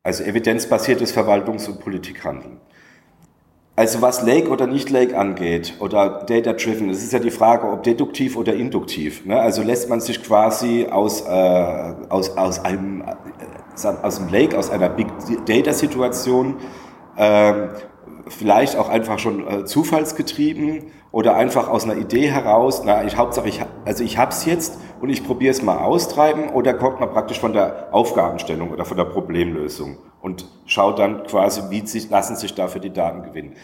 Also 0.02 0.24
evidenzbasiertes 0.24 1.16
Verwaltungs- 1.16 1.68
und 1.68 1.80
Politikhandeln. 1.80 2.58
Also 3.76 4.02
was 4.02 4.22
Lake 4.22 4.48
oder 4.48 4.66
nicht 4.66 4.90
Lake 4.90 5.16
angeht 5.16 5.74
oder 5.78 6.24
Data 6.26 6.52
Driven, 6.54 6.88
das 6.88 6.98
ist 6.98 7.12
ja 7.12 7.20
die 7.20 7.30
Frage, 7.30 7.70
ob 7.70 7.84
deduktiv 7.84 8.36
oder 8.36 8.52
induktiv. 8.54 9.24
Ne? 9.24 9.38
Also 9.38 9.62
lässt 9.62 9.88
man 9.88 10.00
sich 10.00 10.20
quasi 10.20 10.86
aus, 10.90 11.20
äh, 11.20 11.94
aus, 12.08 12.36
aus, 12.36 12.58
einem, 12.64 13.02
äh, 13.02 13.86
aus 14.02 14.18
einem 14.18 14.32
Lake, 14.32 14.58
aus 14.58 14.70
einer 14.70 14.88
Big 14.88 15.06
Data 15.46 15.72
Situation, 15.72 16.56
äh, 17.16 17.68
vielleicht 18.26 18.76
auch 18.76 18.88
einfach 18.88 19.20
schon 19.20 19.46
äh, 19.46 19.64
zufallsgetrieben 19.64 20.86
oder 21.18 21.34
einfach 21.34 21.68
aus 21.68 21.82
einer 21.82 21.96
Idee 21.96 22.30
heraus, 22.30 22.82
na, 22.84 23.02
ich 23.02 23.16
Hauptsache, 23.16 23.48
ich, 23.48 23.60
also 23.84 24.04
ich 24.04 24.18
hab's 24.18 24.44
jetzt 24.44 24.78
und 25.00 25.08
ich 25.08 25.26
probiere 25.26 25.50
es 25.50 25.62
mal 25.62 25.78
austreiben 25.78 26.50
oder 26.50 26.74
kommt 26.74 27.00
man 27.00 27.10
praktisch 27.10 27.40
von 27.40 27.52
der 27.52 27.88
Aufgabenstellung 27.90 28.70
oder 28.70 28.84
von 28.84 28.96
der 28.96 29.06
Problemlösung 29.06 29.98
und 30.20 30.46
schaut 30.66 31.00
dann 31.00 31.24
quasi, 31.24 31.62
wie 31.70 31.84
sich, 31.84 32.08
lassen 32.08 32.36
sich 32.36 32.54
dafür 32.54 32.80
die 32.80 32.92
Daten 32.92 33.24
gewinnen. 33.24 33.56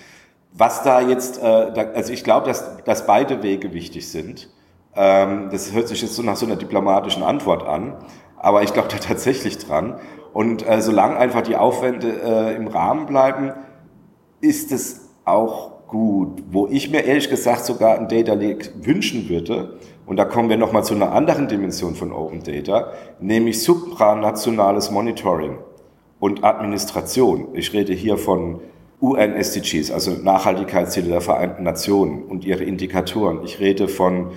Was 0.53 0.83
da 0.83 1.01
jetzt, 1.01 1.39
äh, 1.39 1.73
da, 1.73 1.93
also 1.95 2.13
ich 2.13 2.25
glaube, 2.25 2.49
dass, 2.49 2.83
dass 2.83 3.07
beide 3.07 3.45
Wege 3.45 3.73
wichtig 3.73 4.11
sind. 4.11 4.51
Ähm, 4.97 5.51
das 5.53 5.73
hört 5.73 5.87
sich 5.87 6.03
jetzt 6.03 6.17
so 6.17 6.25
nach 6.25 6.35
so 6.35 6.47
einer 6.47 6.57
diplomatischen 6.57 7.23
Antwort 7.23 7.63
an, 7.65 7.95
aber 8.37 8.65
ich 8.65 8.73
glaube 8.73 8.89
da 8.89 8.97
tatsächlich 8.97 9.59
dran. 9.59 10.01
Und 10.33 10.69
äh, 10.69 10.83
solange 10.83 11.17
einfach 11.19 11.43
die 11.43 11.55
Aufwände 11.55 12.21
äh, 12.21 12.57
im 12.57 12.67
Rahmen 12.67 13.07
bleiben, 13.07 13.53
ist 14.41 14.73
es 14.73 15.09
auch 15.25 15.74
gut. 15.95 16.43
Wo 16.51 16.67
ich 16.67 16.91
mir 16.91 17.05
ehrlich 17.05 17.31
gesagt 17.31 17.65
sogar 17.65 17.99
ein 17.99 18.09
Data 18.09 18.35
Lake 18.35 18.71
wünschen 18.83 19.29
würde, 19.29 19.79
und 20.07 20.17
da 20.17 20.25
kommen 20.25 20.51
wir 20.51 20.57
nochmal 20.57 20.85
zu 20.85 20.95
einer 20.95 21.13
anderen 21.13 21.47
Dimension 21.47 21.95
von 21.95 22.13
Open 22.13 22.43
Data, 22.43 22.93
nämlich 23.21 23.63
supranationales 23.63 24.91
Monitoring 24.91 25.57
und 26.19 26.43
Administration. 26.43 27.49
Ich 27.55 27.73
rede 27.73 27.93
hier 27.93 28.19
von 28.19 28.61
UN-SDGs, 29.01 29.93
also 29.93 30.11
Nachhaltigkeitsziele 30.11 31.09
der 31.09 31.21
Vereinten 31.21 31.63
Nationen 31.63 32.25
und 32.25 32.45
ihre 32.45 32.65
Indikatoren. 32.65 33.45
Ich 33.45 33.61
rede 33.61 33.87
von 33.87 34.33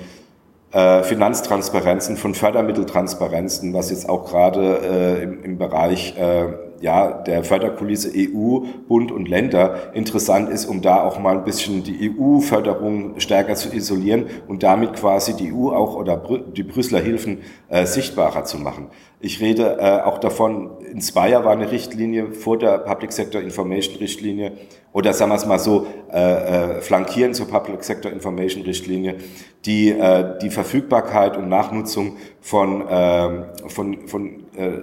äh, 0.71 1.01
Finanztransparenzen, 1.03 2.17
von 2.17 2.35
Fördermitteltransparenzen, 2.35 3.73
was 3.73 3.89
jetzt 3.89 4.07
auch 4.07 4.29
gerade 4.29 4.79
äh, 4.83 5.23
im, 5.23 5.43
im, 5.43 5.57
Bereich 5.57 6.15
äh, 6.17 6.49
ja, 6.81 7.11
der 7.11 7.43
Förderkulisse 7.43 8.11
EU, 8.15 8.59
Bund 8.87 9.11
und 9.11 9.27
Länder 9.27 9.93
interessant 9.93 10.49
ist, 10.49 10.65
um 10.65 10.81
da 10.81 11.03
auch 11.03 11.19
mal 11.19 11.37
ein 11.37 11.43
bisschen 11.43 11.83
die 11.83 12.11
EU-Förderung 12.11 13.19
stärker 13.19 13.55
zu 13.55 13.73
isolieren 13.73 14.27
und 14.47 14.63
damit 14.63 14.93
quasi 14.93 15.35
die 15.35 15.53
EU 15.53 15.69
auch 15.69 15.95
oder 15.95 16.21
die 16.55 16.63
Brüsseler 16.63 17.01
Hilfen 17.01 17.39
äh, 17.69 17.85
sichtbarer 17.85 18.43
zu 18.45 18.57
machen. 18.57 18.87
Ich 19.19 19.41
rede 19.41 19.77
äh, 19.79 20.01
auch 20.01 20.19
davon, 20.19 20.69
Inspire 20.91 21.43
war 21.43 21.51
eine 21.53 21.71
Richtlinie 21.71 22.31
vor 22.33 22.57
der 22.57 22.77
Public 22.77 23.11
Sector 23.11 23.41
Information 23.41 23.95
Richtlinie 23.97 24.51
oder 24.93 25.13
sagen 25.13 25.31
wir 25.31 25.35
es 25.35 25.45
mal 25.45 25.59
so, 25.59 25.87
äh, 26.11 26.77
äh, 26.77 26.81
flankieren 26.81 27.33
zur 27.33 27.47
Public 27.47 27.83
Sector 27.83 28.11
Information 28.11 28.63
Richtlinie, 28.63 29.15
die 29.65 29.89
äh, 29.89 30.37
die 30.41 30.49
Verfügbarkeit 30.49 31.35
und 31.35 31.49
Nachnutzung 31.49 32.17
von, 32.41 32.87
äh, 32.87 33.29
von, 33.67 34.07
von 34.07 34.43
äh, 34.55 34.81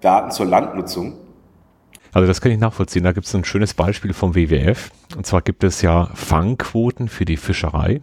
Daten 0.00 0.30
zur 0.30 0.46
Landnutzung 0.46 1.14
also 2.16 2.26
das 2.26 2.40
kann 2.40 2.50
ich 2.50 2.58
nachvollziehen. 2.58 3.04
Da 3.04 3.12
gibt 3.12 3.26
es 3.26 3.34
ein 3.34 3.44
schönes 3.44 3.74
Beispiel 3.74 4.14
vom 4.14 4.34
WWF. 4.34 4.90
Und 5.18 5.26
zwar 5.26 5.42
gibt 5.42 5.62
es 5.64 5.82
ja 5.82 6.06
Fangquoten 6.14 7.08
für 7.08 7.26
die 7.26 7.36
Fischerei. 7.36 8.00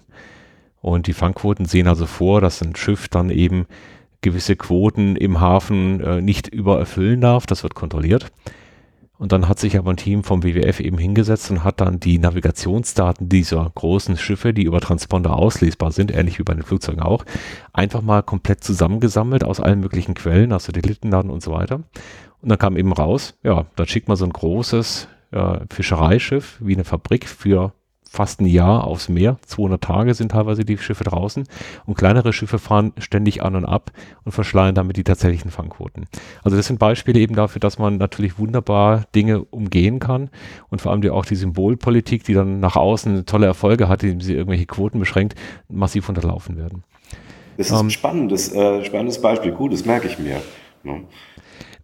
Und 0.82 1.08
die 1.08 1.13
Fangquoten 1.13 1.65
sehen 1.65 1.88
also 1.88 2.06
vor, 2.06 2.39
dass 2.39 2.62
ein 2.62 2.76
Schiff 2.76 3.08
dann 3.08 3.32
eben 3.32 3.65
gewisse 4.21 4.56
Quoten 4.56 5.15
im 5.15 5.41
Hafen 5.41 5.99
äh, 5.99 6.21
nicht 6.21 6.47
übererfüllen 6.47 7.21
darf. 7.21 7.47
Das 7.47 7.63
wird 7.63 7.73
kontrolliert. 7.73 8.32
Und 9.17 9.32
dann 9.32 9.47
hat 9.47 9.60
sich 9.60 9.78
aber 9.78 9.91
ein 9.91 9.97
Team 9.97 10.23
vom 10.23 10.43
WWF 10.43 10.80
eben 10.80 10.97
hingesetzt 10.97 11.52
und 11.52 11.63
hat 11.63 11.82
dann 11.82 11.99
die 11.99 12.17
Navigationsdaten 12.17 13.30
dieser 13.30 13.71
großen 13.73 14.17
Schiffe, 14.17 14.54
die 14.54 14.63
über 14.63 14.82
Transponder 14.82 15.36
auslesbar 15.38 15.91
sind, 15.91 16.12
ähnlich 16.12 16.39
wie 16.39 16.43
bei 16.43 16.56
den 16.56 16.63
Flugzeugen 16.63 17.02
auch, 17.02 17.23
einfach 17.73 18.02
mal 18.02 18.23
komplett 18.23 18.63
zusammengesammelt 18.63 19.43
aus 19.43 19.60
allen 19.60 19.80
möglichen 19.80 20.15
Quellen, 20.15 20.52
aus 20.52 20.65
Satellitendaten 20.65 21.30
und 21.30 21.43
so 21.43 21.52
weiter. 21.52 21.84
Und 22.41 22.49
dann 22.49 22.58
kam 22.58 22.76
eben 22.76 22.91
raus, 22.91 23.38
ja, 23.43 23.67
dann 23.76 23.88
schickt 23.88 24.08
man 24.08 24.17
so 24.17 24.26
ein 24.26 24.34
großes 24.34 25.08
äh, 25.32 25.60
Fischereischiff 25.71 26.58
wie 26.60 26.73
eine 26.73 26.84
Fabrik 26.84 27.28
für 27.28 27.73
fast 28.13 28.41
ein 28.41 28.45
Jahr 28.45 28.86
aufs 28.86 29.10
Meer. 29.10 29.38
200 29.47 29.84
Tage 29.84 30.13
sind 30.13 30.32
teilweise 30.32 30.63
die 30.63 30.78
Schiffe 30.78 31.04
draußen. 31.04 31.45
Und 31.86 31.97
kleinere 31.97 32.32
Schiffe 32.32 32.60
fahren 32.60 32.93
ständig 32.99 33.41
an 33.41 33.56
und 33.56 33.65
ab 33.65 33.91
und 34.23 34.34
verschleiern 34.34 34.76
damit 34.76 34.97
die 34.97 35.04
tatsächlichen 35.04 35.49
Fangquoten. 35.49 36.06
Also 36.43 36.56
das 36.56 36.67
sind 36.67 36.78
Beispiele 36.78 37.19
eben 37.19 37.36
dafür, 37.36 37.60
dass 37.60 37.80
man 37.80 37.97
natürlich 37.97 38.38
wunderbar 38.38 39.06
Dinge 39.15 39.43
umgehen 39.45 39.99
kann 39.99 40.30
und 40.69 40.80
vor 40.80 40.91
allem 40.91 41.02
die, 41.02 41.10
auch 41.10 41.26
die 41.26 41.36
Symbolpolitik, 41.36 42.23
die 42.23 42.36
dann 42.36 42.60
nach 42.60 42.76
außen 42.76 43.26
tolle 43.26 43.47
Erfolge 43.47 43.89
hat, 43.89 44.04
indem 44.04 44.21
sie 44.21 44.36
irgendwelche 44.36 44.67
Quoten 44.67 44.99
beschränkt, 44.99 45.34
massiv 45.67 46.08
unterlaufen 46.08 46.56
werden. 46.56 46.84
Das 47.58 47.71
ist 47.71 47.73
ähm, 47.73 47.88
ein 47.88 47.89
spannendes, 47.89 48.54
äh, 48.54 48.86
spannendes 48.86 49.19
Beispiel. 49.19 49.54
Gut, 49.54 49.73
das 49.73 49.86
merke 49.86 50.08
ich 50.08 50.19
mir. 50.19 50.39
Ne? 50.84 51.02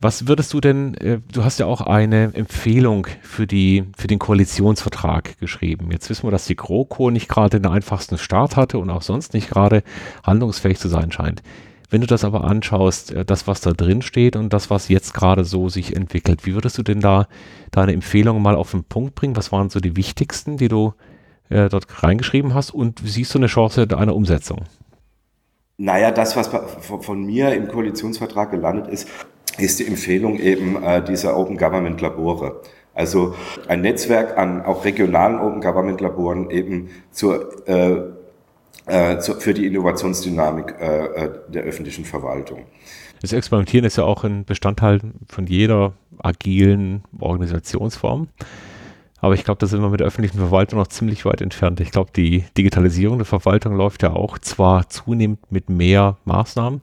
Was 0.02 0.28
würdest 0.28 0.54
du 0.54 0.62
denn, 0.62 0.96
äh, 0.96 1.20
du 1.32 1.44
hast 1.44 1.60
ja 1.60 1.66
auch 1.66 1.82
eine 1.82 2.34
Empfehlung 2.34 3.08
für, 3.22 3.46
die, 3.46 3.84
für 3.98 4.08
den 4.08 4.18
Koalitionsvertrag 4.18 5.38
geschrieben. 5.40 5.92
Jetzt 5.92 6.10
wissen 6.10 6.26
wir, 6.26 6.32
dass 6.32 6.46
die 6.46 6.56
GroKo 6.56 7.12
nicht 7.12 7.28
gerade 7.28 7.60
den 7.60 7.70
einfachsten 7.70 8.18
Start 8.18 8.56
hatte 8.56 8.78
und 8.78 8.90
auch 8.90 9.02
sonst 9.02 9.34
nicht 9.34 9.50
gerade 9.50 9.84
handlungsfähig 10.24 10.80
zu 10.80 10.88
sein 10.88 11.12
scheint. 11.12 11.44
Wenn 11.90 12.02
du 12.02 12.08
das 12.08 12.24
aber 12.24 12.46
anschaust, 12.46 13.12
äh, 13.12 13.26
das, 13.26 13.46
was 13.46 13.60
da 13.60 13.74
drin 13.74 14.02
steht 14.02 14.38
und 14.38 14.54
das, 14.54 14.70
was 14.70 14.88
jetzt 14.88 15.14
gerade 15.14 15.44
so 15.44 15.68
sich 15.68 15.98
entwickelt, 15.98 16.46
wie 16.46 16.54
würdest 16.54 16.78
du 16.78 16.84
denn 16.84 17.02
da 17.02 17.28
deine 17.72 17.92
Empfehlungen 17.92 18.42
mal 18.42 18.56
auf 18.56 18.72
den 18.72 18.86
Punkt 18.86 19.16
bringen? 19.16 19.36
Was 19.36 19.52
waren 19.52 19.70
so 19.70 19.82
die 19.82 19.98
wichtigsten, 19.98 20.56
die 20.56 20.70
du 20.70 20.94
äh, 21.50 21.68
dort 21.68 22.04
reingeschrieben 22.04 22.54
hast? 22.54 22.72
Und 22.72 23.02
siehst 23.04 23.34
du 23.34 23.40
eine 23.40 23.48
Chance 23.48 23.86
einer 23.98 24.16
Umsetzung? 24.16 24.62
Naja, 25.78 26.12
das, 26.12 26.36
was 26.36 26.50
von 27.02 27.26
mir 27.26 27.54
im 27.54 27.68
Koalitionsvertrag 27.68 28.52
gelandet 28.52 28.88
ist, 28.88 29.08
ist 29.58 29.80
die 29.80 29.88
Empfehlung 29.88 30.40
eben 30.40 30.82
äh, 30.84 31.04
dieser 31.04 31.38
Open 31.38 31.58
Government 31.58 32.02
Labore. 32.02 32.62
Also 32.94 33.36
ein 33.68 33.82
Netzwerk 33.82 34.38
an 34.38 34.62
auch 34.64 34.84
regionalen 34.84 35.40
Open 35.40 35.62
Government 35.62 36.02
Laboren 36.02 36.50
eben 36.50 36.90
zur, 37.12 37.68
äh, 37.68 38.02
äh, 38.86 39.20
zu, 39.20 39.36
für 39.36 39.54
die 39.54 39.66
Innovationsdynamik 39.68 40.76
äh, 40.80 41.06
äh, 41.06 41.32
der 41.48 41.64
öffentlichen 41.64 42.04
Verwaltung. 42.04 42.66
Das 43.22 43.34
Experimentieren 43.34 43.86
ist 43.86 43.98
ja 43.98 44.04
auch 44.04 44.24
ein 44.24 44.46
Bestandteil 44.46 45.00
von 45.28 45.46
jeder 45.46 45.94
agilen 46.18 47.04
Organisationsform. 47.20 48.28
Aber 49.22 49.34
ich 49.34 49.44
glaube, 49.44 49.60
da 49.60 49.68
sind 49.68 49.82
wir 49.82 49.90
mit 49.90 50.00
der 50.00 50.08
öffentlichen 50.08 50.38
Verwaltung 50.38 50.80
noch 50.80 50.88
ziemlich 50.88 51.26
weit 51.26 51.42
entfernt. 51.42 51.80
Ich 51.82 51.92
glaube, 51.92 52.12
die 52.16 52.46
Digitalisierung 52.58 53.18
der 53.18 53.26
Verwaltung 53.26 53.76
läuft 53.76 54.04
ja 54.04 54.14
auch 54.14 54.38
zwar 54.40 54.88
zunehmend 54.90 55.40
mit 55.52 55.70
mehr 55.70 56.18
Maßnahmen. 56.24 56.82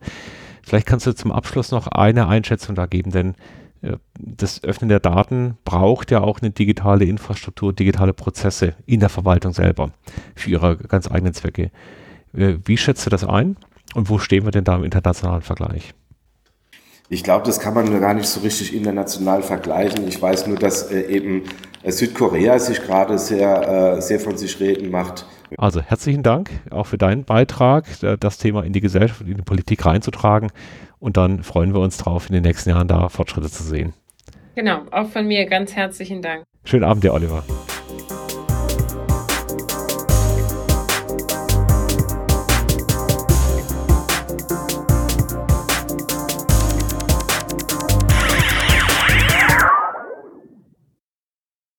Vielleicht 0.66 0.88
kannst 0.88 1.06
du 1.06 1.14
zum 1.14 1.30
Abschluss 1.30 1.70
noch 1.70 1.86
eine 1.86 2.26
Einschätzung 2.26 2.74
da 2.74 2.86
geben, 2.86 3.12
denn 3.12 3.36
äh, 3.82 3.98
das 4.18 4.64
Öffnen 4.64 4.88
der 4.88 4.98
Daten 4.98 5.56
braucht 5.64 6.10
ja 6.10 6.22
auch 6.22 6.40
eine 6.40 6.50
digitale 6.50 7.04
Infrastruktur, 7.04 7.72
digitale 7.72 8.12
Prozesse 8.12 8.74
in 8.84 8.98
der 8.98 9.08
Verwaltung 9.08 9.52
selber 9.52 9.92
für 10.34 10.50
ihre 10.50 10.76
ganz 10.76 11.08
eigenen 11.08 11.34
Zwecke. 11.34 11.70
Äh, 12.36 12.56
wie 12.64 12.76
schätzt 12.76 13.06
du 13.06 13.10
das 13.10 13.22
ein 13.22 13.56
und 13.94 14.10
wo 14.10 14.18
stehen 14.18 14.44
wir 14.44 14.50
denn 14.50 14.64
da 14.64 14.74
im 14.74 14.82
internationalen 14.82 15.42
Vergleich? 15.42 15.94
Ich 17.08 17.22
glaube, 17.22 17.46
das 17.46 17.60
kann 17.60 17.74
man 17.74 18.00
gar 18.00 18.14
nicht 18.14 18.26
so 18.26 18.40
richtig 18.40 18.74
international 18.74 19.44
vergleichen. 19.44 20.08
Ich 20.08 20.20
weiß 20.20 20.48
nur, 20.48 20.56
dass 20.56 20.90
äh, 20.90 21.02
eben 21.02 21.44
Südkorea 21.84 22.58
sich 22.58 22.82
gerade 22.82 23.16
sehr, 23.20 24.02
sehr 24.02 24.18
von 24.18 24.36
sich 24.36 24.58
reden 24.58 24.90
macht. 24.90 25.24
Also 25.58 25.80
herzlichen 25.80 26.22
Dank 26.22 26.50
auch 26.70 26.86
für 26.86 26.98
deinen 26.98 27.24
Beitrag, 27.24 28.02
äh, 28.02 28.16
das 28.18 28.38
Thema 28.38 28.64
in 28.64 28.72
die 28.72 28.80
Gesellschaft, 28.80 29.20
in 29.22 29.36
die 29.36 29.42
Politik 29.42 29.84
reinzutragen. 29.84 30.50
Und 30.98 31.16
dann 31.16 31.42
freuen 31.42 31.74
wir 31.74 31.80
uns 31.80 31.98
drauf, 31.98 32.28
in 32.28 32.34
den 32.34 32.42
nächsten 32.42 32.70
Jahren 32.70 32.88
da 32.88 33.08
Fortschritte 33.08 33.50
zu 33.50 33.62
sehen. 33.62 33.92
Genau, 34.54 34.82
auch 34.90 35.08
von 35.08 35.26
mir 35.26 35.46
ganz 35.46 35.76
herzlichen 35.76 36.22
Dank. 36.22 36.44
Schönen 36.64 36.84
Abend 36.84 37.04
dir, 37.04 37.12
Oliver. 37.12 37.44